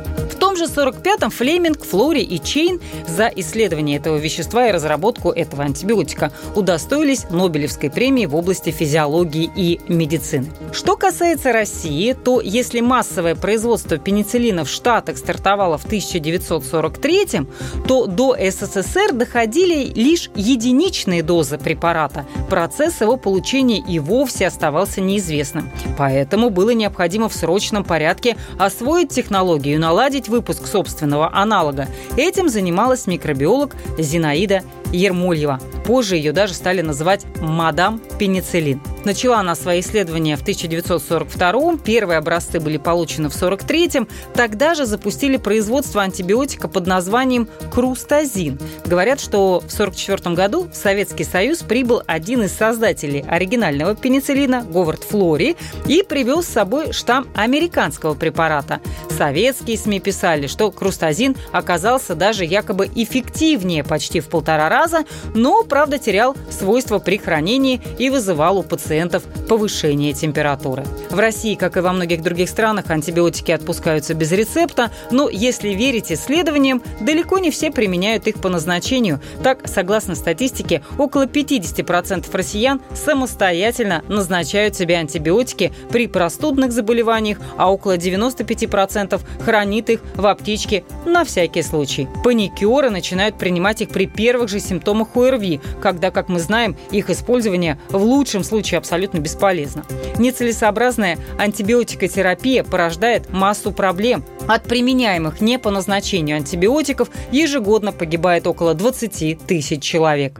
Том 0.55 0.67
же 0.67 0.73
45-м 0.73 1.31
Флеминг, 1.31 1.83
Флори 1.83 2.21
и 2.21 2.41
Чейн 2.41 2.79
за 3.05 3.27
исследование 3.27 3.97
этого 3.97 4.15
вещества 4.15 4.69
и 4.69 4.71
разработку 4.71 5.31
этого 5.31 5.65
антибиотика 5.65 6.31
удостоились 6.55 7.25
Нобелевской 7.29 7.89
премии 7.89 8.25
в 8.25 8.35
области 8.37 8.69
физиологии 8.69 9.51
и 9.53 9.81
медицины. 9.89 10.47
Что 10.71 10.95
касается 10.95 11.51
России, 11.51 12.13
то 12.13 12.39
если 12.39 12.79
массовое 12.79 13.35
производство 13.35 13.97
пенициллина 13.97 14.63
в 14.63 14.69
Штатах 14.69 15.17
стартовало 15.17 15.77
в 15.77 15.83
1943 15.83 17.41
то 17.85 18.05
до 18.05 18.37
СССР 18.39 19.11
доходили 19.11 19.91
лишь 19.93 20.29
единичные 20.35 21.21
дозы 21.21 21.57
препарата. 21.57 22.25
Процесс 22.49 23.01
его 23.01 23.17
получения 23.17 23.79
и 23.79 23.99
вовсе 23.99 24.47
оставался 24.47 25.01
неизвестным. 25.01 25.69
Поэтому 25.97 26.49
было 26.49 26.69
необходимо 26.69 27.27
в 27.27 27.33
срочном 27.33 27.83
порядке 27.83 28.37
освоить 28.57 29.09
технологию 29.09 29.75
и 29.75 29.79
наладить 29.79 30.29
выпуск 30.29 30.44
собственного 30.53 31.33
аналога. 31.33 31.87
Этим 32.17 32.49
занималась 32.49 33.07
микробиолог 33.07 33.75
Зинаида 33.97 34.63
Ермольева. 34.95 35.59
Позже 35.85 36.15
ее 36.15 36.31
даже 36.31 36.53
стали 36.53 36.81
называть 36.81 37.25
«мадам 37.41 38.01
пенициллин». 38.17 38.81
Начала 39.05 39.39
она 39.39 39.53
свои 39.53 39.81
исследования 39.81 40.35
в 40.35 40.41
1942 40.41 41.77
Первые 41.77 42.17
образцы 42.17 42.59
были 42.59 42.77
получены 42.77 43.29
в 43.29 43.35
1943-м. 43.35 44.07
Тогда 44.33 44.73
же 44.73 44.87
запустили 44.87 45.37
производство 45.37 46.01
антибиотика 46.01 46.67
под 46.67 46.87
названием 46.87 47.47
крустазин. 47.71 48.59
Говорят, 48.83 49.19
что 49.19 49.59
в 49.59 49.71
1944 49.71 50.35
году 50.35 50.67
в 50.71 50.75
Советский 50.75 51.23
Союз 51.23 51.59
прибыл 51.59 52.01
один 52.07 52.43
из 52.43 52.53
создателей 52.53 53.23
оригинального 53.27 53.95
пенициллина, 53.95 54.63
Говард 54.63 55.03
Флори, 55.03 55.55
и 55.85 56.01
привез 56.01 56.45
с 56.45 56.53
собой 56.53 56.91
штамм 56.91 57.27
американского 57.35 58.15
препарата. 58.15 58.81
Советские 59.15 59.77
СМИ 59.77 59.99
писали, 59.99 60.47
что 60.47 60.71
крустазин 60.71 61.35
оказался 61.51 62.15
даже 62.15 62.43
якобы 62.43 62.89
эффективнее 62.95 63.83
почти 63.83 64.19
в 64.19 64.29
полтора 64.29 64.67
раза, 64.67 64.84
но, 65.33 65.63
правда, 65.63 65.97
терял 65.97 66.35
свойства 66.49 66.99
при 66.99 67.17
хранении 67.17 67.81
и 67.97 68.09
вызывал 68.09 68.59
у 68.59 68.63
пациентов 68.63 69.23
повышение 69.47 70.13
температуры. 70.13 70.83
В 71.09 71.19
России, 71.19 71.55
как 71.55 71.77
и 71.77 71.79
во 71.81 71.93
многих 71.93 72.21
других 72.21 72.49
странах, 72.49 72.89
антибиотики 72.89 73.51
отпускаются 73.51 74.13
без 74.13 74.31
рецепта, 74.31 74.91
но, 75.11 75.29
если 75.29 75.69
верить 75.69 76.11
исследованиям, 76.11 76.81
далеко 76.99 77.39
не 77.39 77.51
все 77.51 77.71
применяют 77.71 78.27
их 78.27 78.35
по 78.41 78.49
назначению. 78.49 79.19
Так, 79.43 79.67
согласно 79.67 80.15
статистике, 80.15 80.83
около 80.97 81.25
50% 81.25 82.25
россиян 82.35 82.81
самостоятельно 82.93 84.03
назначают 84.07 84.75
себе 84.75 84.97
антибиотики 84.97 85.73
при 85.89 86.07
простудных 86.07 86.71
заболеваниях, 86.71 87.39
а 87.57 87.71
около 87.71 87.97
95% 87.97 89.21
хранит 89.43 89.89
их 89.89 90.01
в 90.15 90.25
аптечке 90.25 90.83
на 91.05 91.23
всякий 91.23 91.61
случай. 91.61 92.07
Паникеры 92.23 92.89
начинают 92.89 93.37
принимать 93.37 93.81
их 93.81 93.89
при 93.89 94.05
первых 94.05 94.49
же 94.49 94.59
симптомах 94.65 95.15
ОРВИ, 95.15 95.61
когда, 95.81 96.11
как 96.11 96.29
мы 96.29 96.39
знаем, 96.39 96.75
их 96.91 97.09
использование 97.09 97.79
в 97.89 98.03
лучшем 98.03 98.43
случае 98.43 98.79
абсолютно 98.79 99.19
бесполезно. 99.19 99.85
Нецелесообразная 100.17 101.17
антибиотикотерапия 101.37 102.63
порождает 102.63 103.31
массу 103.31 103.71
проблем. 103.71 104.23
От 104.47 104.63
применяемых 104.63 105.41
не 105.41 105.57
по 105.59 105.71
назначению 105.71 106.37
антибиотиков 106.37 107.09
ежегодно 107.31 107.91
погибает 107.91 108.47
около 108.47 108.73
20 108.73 109.45
тысяч 109.45 109.81
человек. 109.81 110.39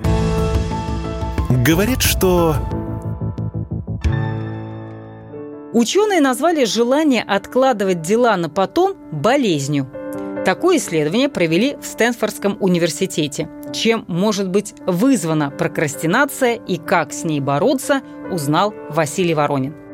Говорит, 1.50 2.01
что 2.01 2.55
Ученые 5.75 6.22
назвали 6.22 6.63
желание 6.63 7.22
откладывать 7.22 8.01
дела 8.01 8.38
на 8.38 8.50
потом 8.50 8.96
болезнью. 9.12 9.91
Такое 10.45 10.77
исследование 10.77 11.27
провели 11.27 11.75
в 11.81 11.85
Стэнфордском 11.85 12.57
университете. 12.59 13.49
Чем 13.73 14.05
может 14.07 14.47
быть 14.47 14.75
вызвана 14.86 15.49
прокрастинация 15.49 16.53
и 16.53 16.77
как 16.77 17.13
с 17.13 17.23
ней 17.23 17.39
бороться, 17.39 18.01
узнал 18.31 18.71
Василий 18.91 19.34
Воронин. 19.34 19.85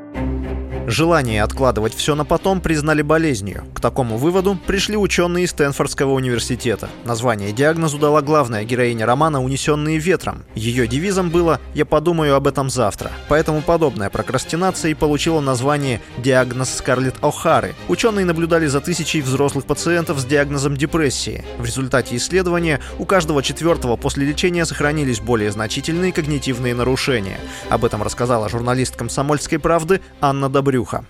Желание 0.88 1.44
откладывать 1.44 1.94
все 1.94 2.16
на 2.16 2.26
потом 2.26 2.60
признали 2.60 3.04
болезнью. 3.04 3.64
К 3.76 3.80
такому 3.80 4.18
выводу 4.18 4.58
пришли 4.66 4.98
ученые 4.98 5.46
из 5.46 5.52
Стэнфордского 5.52 6.12
университета. 6.12 6.90
Название 7.06 7.52
диагнозу 7.52 8.00
дала 8.00 8.22
главная 8.22 8.64
героиня 8.64 9.06
романа 9.06 9.44
«Унесенные 9.44 10.00
ветром». 10.00 10.44
Ее 10.56 10.88
девизом 10.88 11.30
было 11.30 11.62
«Я 11.76 11.86
подумаю 11.86 12.36
об 12.36 12.48
этом 12.48 12.70
завтра». 12.70 13.12
Поэтому 13.30 13.62
подобная 13.62 14.10
прокрастинация 14.10 14.92
и 14.92 14.96
получила 14.96 15.40
название 15.40 16.02
«диагноз 16.18 16.74
Скарлетт 16.74 17.20
О'Хары». 17.22 17.76
Ученые 17.88 18.26
наблюдали 18.26 18.66
за 18.66 18.82
тысячей 18.82 19.22
взрослых 19.22 19.66
пациентов 19.66 20.20
с 20.20 20.26
диагнозом 20.26 20.76
депрессии. 20.76 21.46
В 21.60 21.66
результате 21.66 22.16
исследования 22.16 22.80
у 22.98 23.06
каждого 23.06 23.44
четвертого 23.44 23.98
после 23.98 24.26
лечения 24.26 24.66
сохранились 24.66 25.20
более 25.20 25.52
значительные 25.52 26.12
когнитивные 26.12 26.74
нарушения. 26.74 27.38
Об 27.70 27.86
этом 27.86 28.02
рассказала 28.02 28.50
журналист 28.50 28.96
«Комсомольской 28.96 29.60
правды» 29.60 30.02
Анна 30.22 30.50
Добрюк 30.50 30.71
брюха. 30.72 31.04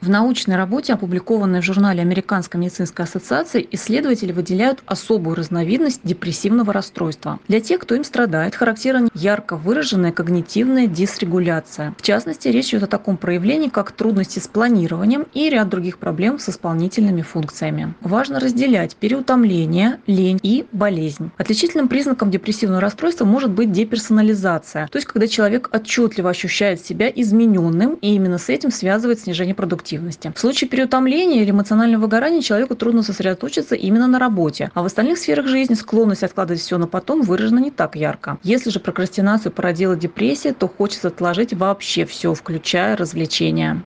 В 0.00 0.08
научной 0.08 0.56
работе, 0.56 0.94
опубликованной 0.94 1.60
в 1.60 1.64
журнале 1.64 2.00
Американской 2.00 2.58
медицинской 2.58 3.04
ассоциации, 3.04 3.68
исследователи 3.70 4.32
выделяют 4.32 4.82
особую 4.86 5.36
разновидность 5.36 6.00
депрессивного 6.04 6.72
расстройства. 6.72 7.38
Для 7.48 7.60
тех, 7.60 7.80
кто 7.80 7.94
им 7.94 8.04
страдает, 8.04 8.54
характерна 8.54 9.10
ярко 9.12 9.56
выраженная 9.56 10.10
когнитивная 10.10 10.86
дисрегуляция. 10.86 11.94
В 11.98 12.02
частности, 12.02 12.48
речь 12.48 12.70
идет 12.70 12.84
о 12.84 12.86
таком 12.86 13.18
проявлении, 13.18 13.68
как 13.68 13.92
трудности 13.92 14.38
с 14.38 14.48
планированием 14.48 15.26
и 15.34 15.50
ряд 15.50 15.68
других 15.68 15.98
проблем 15.98 16.38
с 16.38 16.48
исполнительными 16.48 17.20
функциями. 17.20 17.92
Важно 18.00 18.40
разделять 18.40 18.96
переутомление, 18.96 20.00
лень 20.06 20.40
и 20.42 20.64
болезнь. 20.72 21.30
Отличительным 21.36 21.88
признаком 21.88 22.30
депрессивного 22.30 22.80
расстройства 22.80 23.26
может 23.26 23.50
быть 23.50 23.70
деперсонализация, 23.70 24.88
то 24.90 24.96
есть 24.96 25.06
когда 25.06 25.26
человек 25.26 25.68
отчетливо 25.74 26.30
ощущает 26.30 26.82
себя 26.82 27.10
измененным, 27.14 27.96
и 27.96 28.14
именно 28.14 28.38
с 28.38 28.48
этим 28.48 28.70
связывает 28.70 29.20
снижение 29.20 29.54
продуктивности 29.54 29.89
продуктивности. 29.90 30.32
В 30.34 30.40
случае 30.40 30.70
переутомления 30.70 31.42
или 31.42 31.50
эмоционального 31.50 32.02
выгорания 32.02 32.42
человеку 32.42 32.74
трудно 32.74 33.02
сосредоточиться 33.02 33.74
именно 33.74 34.06
на 34.06 34.18
работе, 34.18 34.70
а 34.74 34.82
в 34.82 34.86
остальных 34.86 35.18
сферах 35.18 35.46
жизни 35.46 35.74
склонность 35.74 36.22
откладывать 36.22 36.60
все 36.60 36.78
на 36.78 36.86
потом 36.86 37.22
выражена 37.22 37.58
не 37.58 37.70
так 37.70 37.96
ярко. 37.96 38.38
Если 38.42 38.70
же 38.70 38.80
прокрастинацию 38.80 39.52
породила 39.52 39.96
депрессия, 39.96 40.52
то 40.52 40.68
хочется 40.68 41.08
отложить 41.08 41.52
вообще 41.52 42.04
все, 42.04 42.34
включая 42.34 42.96
развлечения. 42.96 43.82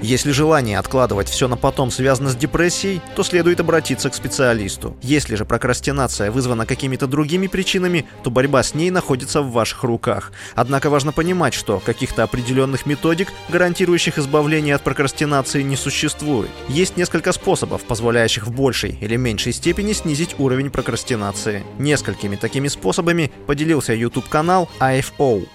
Если 0.00 0.32
желание 0.32 0.78
откладывать 0.78 1.28
все 1.28 1.48
на 1.48 1.56
потом 1.56 1.90
связано 1.90 2.30
с 2.30 2.36
депрессией, 2.36 3.00
то 3.14 3.22
следует 3.22 3.60
обратиться 3.60 4.10
к 4.10 4.14
специалисту. 4.14 4.96
Если 5.02 5.34
же 5.36 5.44
прокрастинация 5.44 6.30
вызвана 6.30 6.66
какими-то 6.66 7.06
другими 7.06 7.46
причинами, 7.46 8.06
то 8.22 8.30
борьба 8.30 8.62
с 8.62 8.74
ней 8.74 8.90
находится 8.90 9.40
в 9.40 9.52
ваших 9.52 9.84
руках. 9.84 10.32
Однако 10.54 10.90
важно 10.90 11.12
понимать, 11.12 11.54
что 11.54 11.80
каких-то 11.80 12.22
определенных 12.22 12.86
методик, 12.86 13.28
гарантирующих 13.48 14.18
избавление 14.18 14.74
от 14.74 14.82
прокрастинации, 14.82 15.62
не 15.62 15.76
существует. 15.76 16.50
Есть 16.68 16.96
несколько 16.96 17.32
способов, 17.32 17.82
позволяющих 17.82 18.46
в 18.46 18.52
большей 18.52 18.98
или 19.00 19.16
меньшей 19.16 19.52
степени 19.52 19.92
снизить 19.92 20.34
уровень 20.38 20.70
прокрастинации. 20.70 21.64
Несколькими 21.78 22.36
такими 22.36 22.68
способами 22.68 23.32
поделился 23.46 23.94
YouTube-канал 23.94 24.68
IFO. 24.80 25.46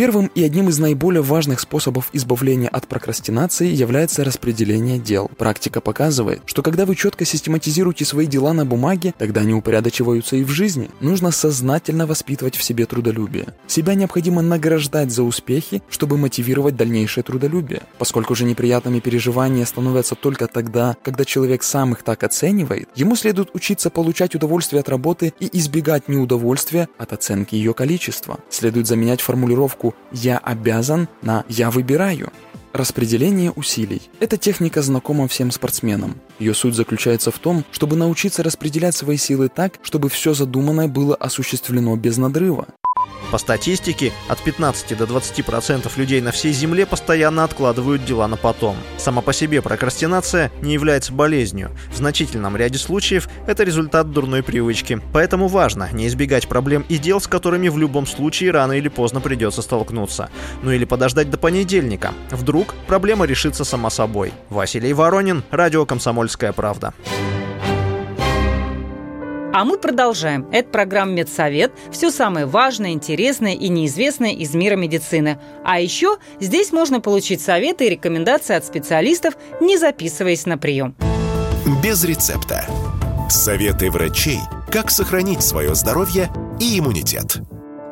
Первым 0.00 0.30
и 0.34 0.42
одним 0.42 0.70
из 0.70 0.78
наиболее 0.78 1.20
важных 1.20 1.60
способов 1.60 2.08
избавления 2.14 2.68
от 2.68 2.88
прокрастинации 2.88 3.66
является 3.66 4.24
распределение 4.24 4.98
дел. 4.98 5.30
Практика 5.36 5.82
показывает, 5.82 6.40
что 6.46 6.62
когда 6.62 6.86
вы 6.86 6.96
четко 6.96 7.26
систематизируете 7.26 8.06
свои 8.06 8.26
дела 8.26 8.54
на 8.54 8.64
бумаге, 8.64 9.12
тогда 9.18 9.42
они 9.42 9.52
упорядочиваются 9.52 10.36
и 10.36 10.42
в 10.42 10.48
жизни. 10.48 10.88
Нужно 11.00 11.32
сознательно 11.32 12.06
воспитывать 12.06 12.56
в 12.56 12.62
себе 12.62 12.86
трудолюбие. 12.86 13.48
Себя 13.66 13.92
необходимо 13.92 14.40
награждать 14.40 15.12
за 15.12 15.22
успехи, 15.22 15.82
чтобы 15.90 16.16
мотивировать 16.16 16.76
дальнейшее 16.76 17.22
трудолюбие. 17.22 17.82
Поскольку 17.98 18.34
же 18.34 18.46
неприятными 18.46 19.00
переживания 19.00 19.66
становятся 19.66 20.14
только 20.14 20.46
тогда, 20.46 20.96
когда 21.02 21.26
человек 21.26 21.62
сам 21.62 21.92
их 21.92 22.04
так 22.04 22.24
оценивает, 22.24 22.88
ему 22.94 23.16
следует 23.16 23.50
учиться 23.54 23.90
получать 23.90 24.34
удовольствие 24.34 24.80
от 24.80 24.88
работы 24.88 25.34
и 25.40 25.58
избегать 25.58 26.08
неудовольствия 26.08 26.88
от 26.96 27.12
оценки 27.12 27.54
ее 27.54 27.74
количества. 27.74 28.40
Следует 28.48 28.86
заменять 28.86 29.20
формулировку 29.20 29.89
«я 30.12 30.38
обязан» 30.38 31.08
на 31.22 31.44
«я 31.48 31.70
выбираю». 31.70 32.32
Распределение 32.72 33.50
усилий. 33.50 34.00
Эта 34.20 34.36
техника 34.36 34.80
знакома 34.80 35.26
всем 35.26 35.50
спортсменам. 35.50 36.20
Ее 36.38 36.54
суть 36.54 36.74
заключается 36.74 37.32
в 37.32 37.38
том, 37.40 37.64
чтобы 37.72 37.96
научиться 37.96 38.44
распределять 38.44 38.94
свои 38.94 39.16
силы 39.16 39.48
так, 39.48 39.80
чтобы 39.82 40.08
все 40.08 40.34
задуманное 40.34 40.86
было 40.86 41.16
осуществлено 41.16 41.96
без 41.96 42.16
надрыва. 42.16 42.68
По 43.30 43.38
статистике, 43.38 44.12
от 44.28 44.42
15 44.42 44.96
до 44.98 45.04
20% 45.04 45.90
людей 45.96 46.20
на 46.20 46.32
всей 46.32 46.52
Земле 46.52 46.84
постоянно 46.84 47.44
откладывают 47.44 48.04
дела 48.04 48.26
на 48.26 48.36
потом. 48.36 48.76
Сама 48.98 49.22
по 49.22 49.32
себе 49.32 49.62
прокрастинация 49.62 50.50
не 50.62 50.72
является 50.72 51.12
болезнью. 51.12 51.70
В 51.92 51.96
значительном 51.96 52.56
ряде 52.56 52.78
случаев 52.78 53.28
это 53.46 53.62
результат 53.62 54.10
дурной 54.10 54.42
привычки. 54.42 55.00
Поэтому 55.12 55.46
важно 55.46 55.88
не 55.92 56.08
избегать 56.08 56.48
проблем 56.48 56.84
и 56.88 56.98
дел, 56.98 57.20
с 57.20 57.28
которыми 57.28 57.68
в 57.68 57.78
любом 57.78 58.06
случае 58.06 58.50
рано 58.50 58.72
или 58.72 58.88
поздно 58.88 59.20
придется 59.20 59.62
столкнуться. 59.62 60.28
Ну 60.62 60.72
или 60.72 60.84
подождать 60.84 61.30
до 61.30 61.38
понедельника. 61.38 62.12
Вдруг 62.30 62.74
проблема 62.88 63.26
решится 63.26 63.64
сама 63.64 63.90
собой. 63.90 64.32
Василий 64.48 64.92
Воронин, 64.92 65.44
Радио 65.50 65.86
«Комсомольская 65.86 66.52
правда». 66.52 66.94
А 69.52 69.64
мы 69.64 69.78
продолжаем. 69.78 70.48
Это 70.52 70.68
программа 70.68 71.12
«Медсовет». 71.12 71.72
Все 71.90 72.12
самое 72.12 72.46
важное, 72.46 72.90
интересное 72.90 73.54
и 73.54 73.68
неизвестное 73.68 74.30
из 74.30 74.54
мира 74.54 74.76
медицины. 74.76 75.40
А 75.64 75.80
еще 75.80 76.18
здесь 76.38 76.70
можно 76.70 77.00
получить 77.00 77.40
советы 77.40 77.86
и 77.86 77.90
рекомендации 77.90 78.54
от 78.54 78.64
специалистов, 78.64 79.34
не 79.60 79.76
записываясь 79.76 80.46
на 80.46 80.56
прием. 80.56 80.94
Без 81.82 82.04
рецепта. 82.04 82.64
Советы 83.28 83.90
врачей, 83.90 84.38
как 84.70 84.90
сохранить 84.90 85.42
свое 85.42 85.74
здоровье 85.74 86.30
и 86.60 86.78
иммунитет. 86.78 87.38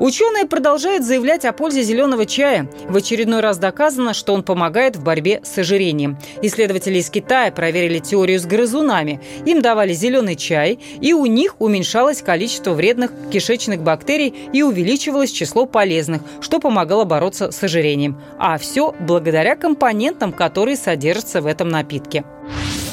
Ученые 0.01 0.47
продолжают 0.47 1.03
заявлять 1.05 1.45
о 1.45 1.53
пользе 1.53 1.83
зеленого 1.83 2.25
чая. 2.25 2.71
В 2.89 2.97
очередной 2.97 3.41
раз 3.41 3.59
доказано, 3.59 4.15
что 4.15 4.33
он 4.33 4.45
помогает 4.45 4.95
в 4.95 5.03
борьбе 5.03 5.41
с 5.43 5.59
ожирением. 5.59 6.17
Исследователи 6.41 6.99
из 6.99 7.11
Китая 7.11 7.51
проверили 7.51 7.99
теорию 7.99 8.39
с 8.39 8.47
грызунами. 8.47 9.21
Им 9.45 9.61
давали 9.61 9.93
зеленый 9.93 10.37
чай, 10.37 10.79
и 11.01 11.13
у 11.13 11.27
них 11.27 11.57
уменьшалось 11.59 12.23
количество 12.23 12.75
вредных 12.75 13.11
кишечных 13.33 13.83
бактерий 13.83 14.33
и 14.53 14.63
увеличивалось 14.63 15.33
число 15.33 15.67
полезных, 15.67 16.23
что 16.41 16.61
помогало 16.61 17.05
бороться 17.05 17.51
с 17.51 17.61
ожирением. 17.65 18.21
А 18.39 18.57
все 18.59 18.95
благодаря 19.01 19.57
компонентам, 19.57 20.33
которые 20.33 20.77
содержатся 20.77 21.41
в 21.41 21.47
этом 21.47 21.71
напитке. 21.71 22.25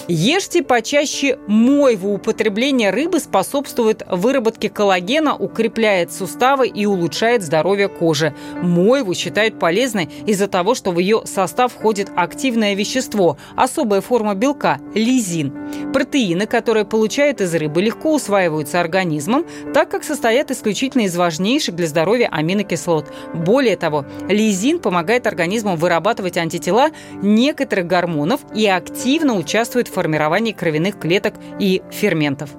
Ешьте 0.08 0.62
почаще 0.62 1.40
мойву. 1.48 2.14
Употребление 2.14 2.92
рыбы 2.92 3.20
способствует 3.20 4.04
выработке 4.08 4.70
коллагена, 4.70 5.36
укрепляет 5.36 6.14
суставы 6.14 6.68
и 6.68 6.86
улучшает 6.86 7.42
здоровье 7.42 7.88
кожи. 7.88 8.36
Мойву 8.62 9.16
считают 9.16 9.58
полезной 9.58 10.08
из-за 10.28 10.48
того, 10.48 10.76
что 10.76 10.92
в 10.92 11.00
ее 11.00 11.24
состав 11.26 11.74
входит 11.74 12.12
активное 12.16 12.76
вещество, 12.76 13.38
особая 13.56 14.02
форма 14.02 14.36
белка– 14.36 14.80
лизин. 14.94 15.52
Протеины, 15.92 16.46
которые 16.46 16.86
получают 16.86 17.42
из 17.42 17.56
рыбы, 17.56 17.82
легко 17.82 18.14
усваиваются 18.14 18.80
организмом, 18.80 19.44
так 19.74 19.90
как 19.90 20.04
состоят 20.04 20.52
исключительно 20.52 21.04
из 21.04 21.16
важнейших 21.18 21.76
для 21.76 21.88
здоровья 21.88 22.30
аминокислот. 22.32 23.12
Более 23.34 23.76
того, 23.76 24.06
лизин 24.30 24.78
помогает 24.78 25.26
организму 25.26 25.76
вырабатывать 25.76 26.38
антитела 26.38 26.92
некоторых 27.24 27.88
гормонов 27.88 28.42
и 28.54 28.68
активно 28.68 29.36
участвует 29.36 29.88
в 29.88 29.95
формировании 29.96 30.52
кровяных 30.52 31.00
клеток 31.00 31.36
и 31.60 31.82
ферментов. 31.90 32.52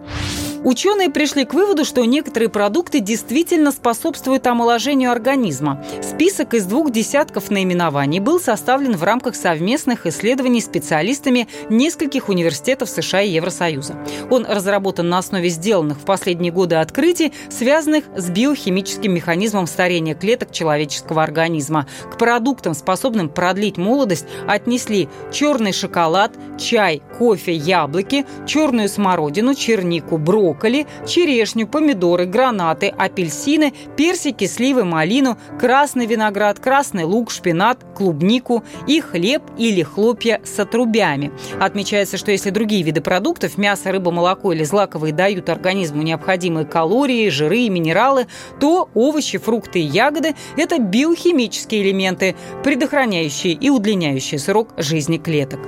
Ученые 0.66 1.10
пришли 1.10 1.44
к 1.44 1.54
выводу, 1.54 1.84
что 1.84 2.04
некоторые 2.04 2.48
продукты 2.48 2.98
действительно 2.98 3.70
способствуют 3.70 4.48
омоложению 4.48 5.12
организма. 5.12 5.80
Список 6.02 6.54
из 6.54 6.66
двух 6.66 6.90
десятков 6.90 7.52
наименований 7.52 8.18
был 8.18 8.40
составлен 8.40 8.96
в 8.96 9.04
рамках 9.04 9.36
совместных 9.36 10.06
исследований 10.06 10.60
специалистами 10.60 11.46
нескольких 11.70 12.28
университетов 12.28 12.90
США 12.90 13.22
и 13.22 13.30
Евросоюза. 13.30 13.94
Он 14.28 14.44
разработан 14.44 15.08
на 15.08 15.18
основе 15.18 15.50
сделанных 15.50 15.98
в 15.98 16.04
последние 16.04 16.50
годы 16.50 16.74
открытий, 16.74 17.32
связанных 17.48 18.02
с 18.16 18.28
биохимическим 18.28 19.14
механизмом 19.14 19.68
старения 19.68 20.16
клеток 20.16 20.50
человеческого 20.50 21.22
организма. 21.22 21.86
К 22.12 22.18
продуктам, 22.18 22.74
способным 22.74 23.28
продлить 23.28 23.76
молодость, 23.76 24.26
отнесли 24.48 25.08
черный 25.32 25.72
шоколад, 25.72 26.32
чай, 26.58 27.02
кофе, 27.20 27.54
яблоки, 27.54 28.26
черную 28.48 28.88
смородину, 28.88 29.54
чернику, 29.54 30.18
брокколи, 30.18 30.55
брокколи, 30.56 30.86
черешню, 31.06 31.66
помидоры, 31.66 32.26
гранаты, 32.26 32.88
апельсины, 32.88 33.72
персики, 33.96 34.46
сливы, 34.46 34.84
малину, 34.84 35.36
красный 35.60 36.06
виноград, 36.06 36.58
красный 36.58 37.04
лук, 37.04 37.30
шпинат, 37.30 37.78
клубнику 37.94 38.64
и 38.86 39.00
хлеб 39.00 39.42
или 39.58 39.82
хлопья 39.82 40.40
с 40.44 40.58
отрубями. 40.58 41.30
Отмечается, 41.60 42.16
что 42.16 42.30
если 42.30 42.50
другие 42.50 42.82
виды 42.82 43.00
продуктов– 43.00 43.56
мясо, 43.58 43.92
рыба, 43.92 44.10
молоко 44.10 44.52
или 44.52 44.64
злаковые– 44.64 45.12
дают 45.16 45.48
организму 45.48 46.02
необходимые 46.02 46.66
калории, 46.66 47.28
жиры 47.28 47.58
и 47.60 47.70
минералы, 47.70 48.26
то 48.60 48.88
овощи, 48.94 49.38
фрукты 49.38 49.80
и 49.80 49.82
ягоды– 49.82 50.34
это 50.56 50.78
биохимические 50.78 51.82
элементы, 51.82 52.34
предохраняющие 52.64 53.52
и 53.52 53.70
удлиняющие 53.70 54.38
срок 54.38 54.74
жизни 54.76 55.18
клеток. 55.18 55.60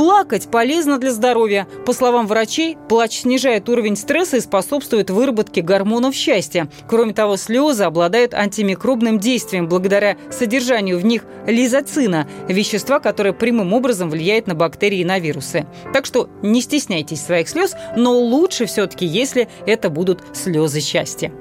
Плакать 0.00 0.50
полезно 0.50 0.96
для 0.96 1.12
здоровья. 1.12 1.68
По 1.84 1.92
словам 1.92 2.26
врачей, 2.26 2.78
плач 2.88 3.20
снижает 3.20 3.68
уровень 3.68 3.96
стресса 4.00 4.38
и 4.38 4.40
способствует 4.40 5.10
выработке 5.10 5.62
гормонов 5.62 6.14
счастья. 6.14 6.68
Кроме 6.88 7.14
того, 7.14 7.36
слезы 7.36 7.84
обладают 7.84 8.34
антимикробным 8.34 9.18
действием 9.20 9.68
благодаря 9.68 10.16
содержанию 10.30 10.98
в 10.98 11.04
них 11.04 11.24
лизоцина– 11.46 12.28
вещества, 12.48 12.98
которое 12.98 13.32
прямым 13.32 13.72
образом 13.72 14.10
влияет 14.10 14.46
на 14.46 14.54
бактерии 14.54 15.00
и 15.00 15.04
на 15.04 15.18
вирусы. 15.18 15.66
Так 15.92 16.06
что 16.06 16.28
не 16.42 16.60
стесняйтесь 16.60 17.22
своих 17.22 17.48
слез, 17.48 17.74
но 17.96 18.18
лучше 18.18 18.66
все-таки, 18.66 19.06
если 19.06 19.48
это 19.66 19.90
будут 19.90 20.24
слезы 20.32 20.80
счастья. 20.80 21.32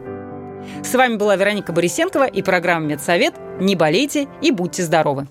С 0.83 0.93
вами 0.93 1.15
была 1.15 1.35
Вероника 1.35 1.73
Борисенкова 1.73 2.25
и 2.25 2.41
программа 2.41 2.87
«Медсовет». 2.87 3.33
Не 3.59 3.75
болейте 3.75 4.27
и 4.41 4.51
будьте 4.51 4.83
здоровы! 4.83 5.27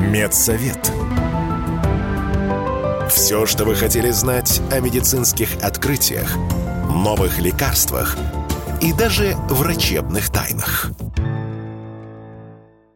Медсовет. 0.00 1.03
Все, 3.08 3.46
что 3.46 3.64
вы 3.64 3.74
хотели 3.74 4.10
знать 4.10 4.60
о 4.70 4.80
медицинских 4.80 5.62
открытиях, 5.62 6.36
новых 6.88 7.38
лекарствах 7.38 8.16
и 8.80 8.92
даже 8.92 9.34
врачебных 9.48 10.30
тайнах– 10.30 10.90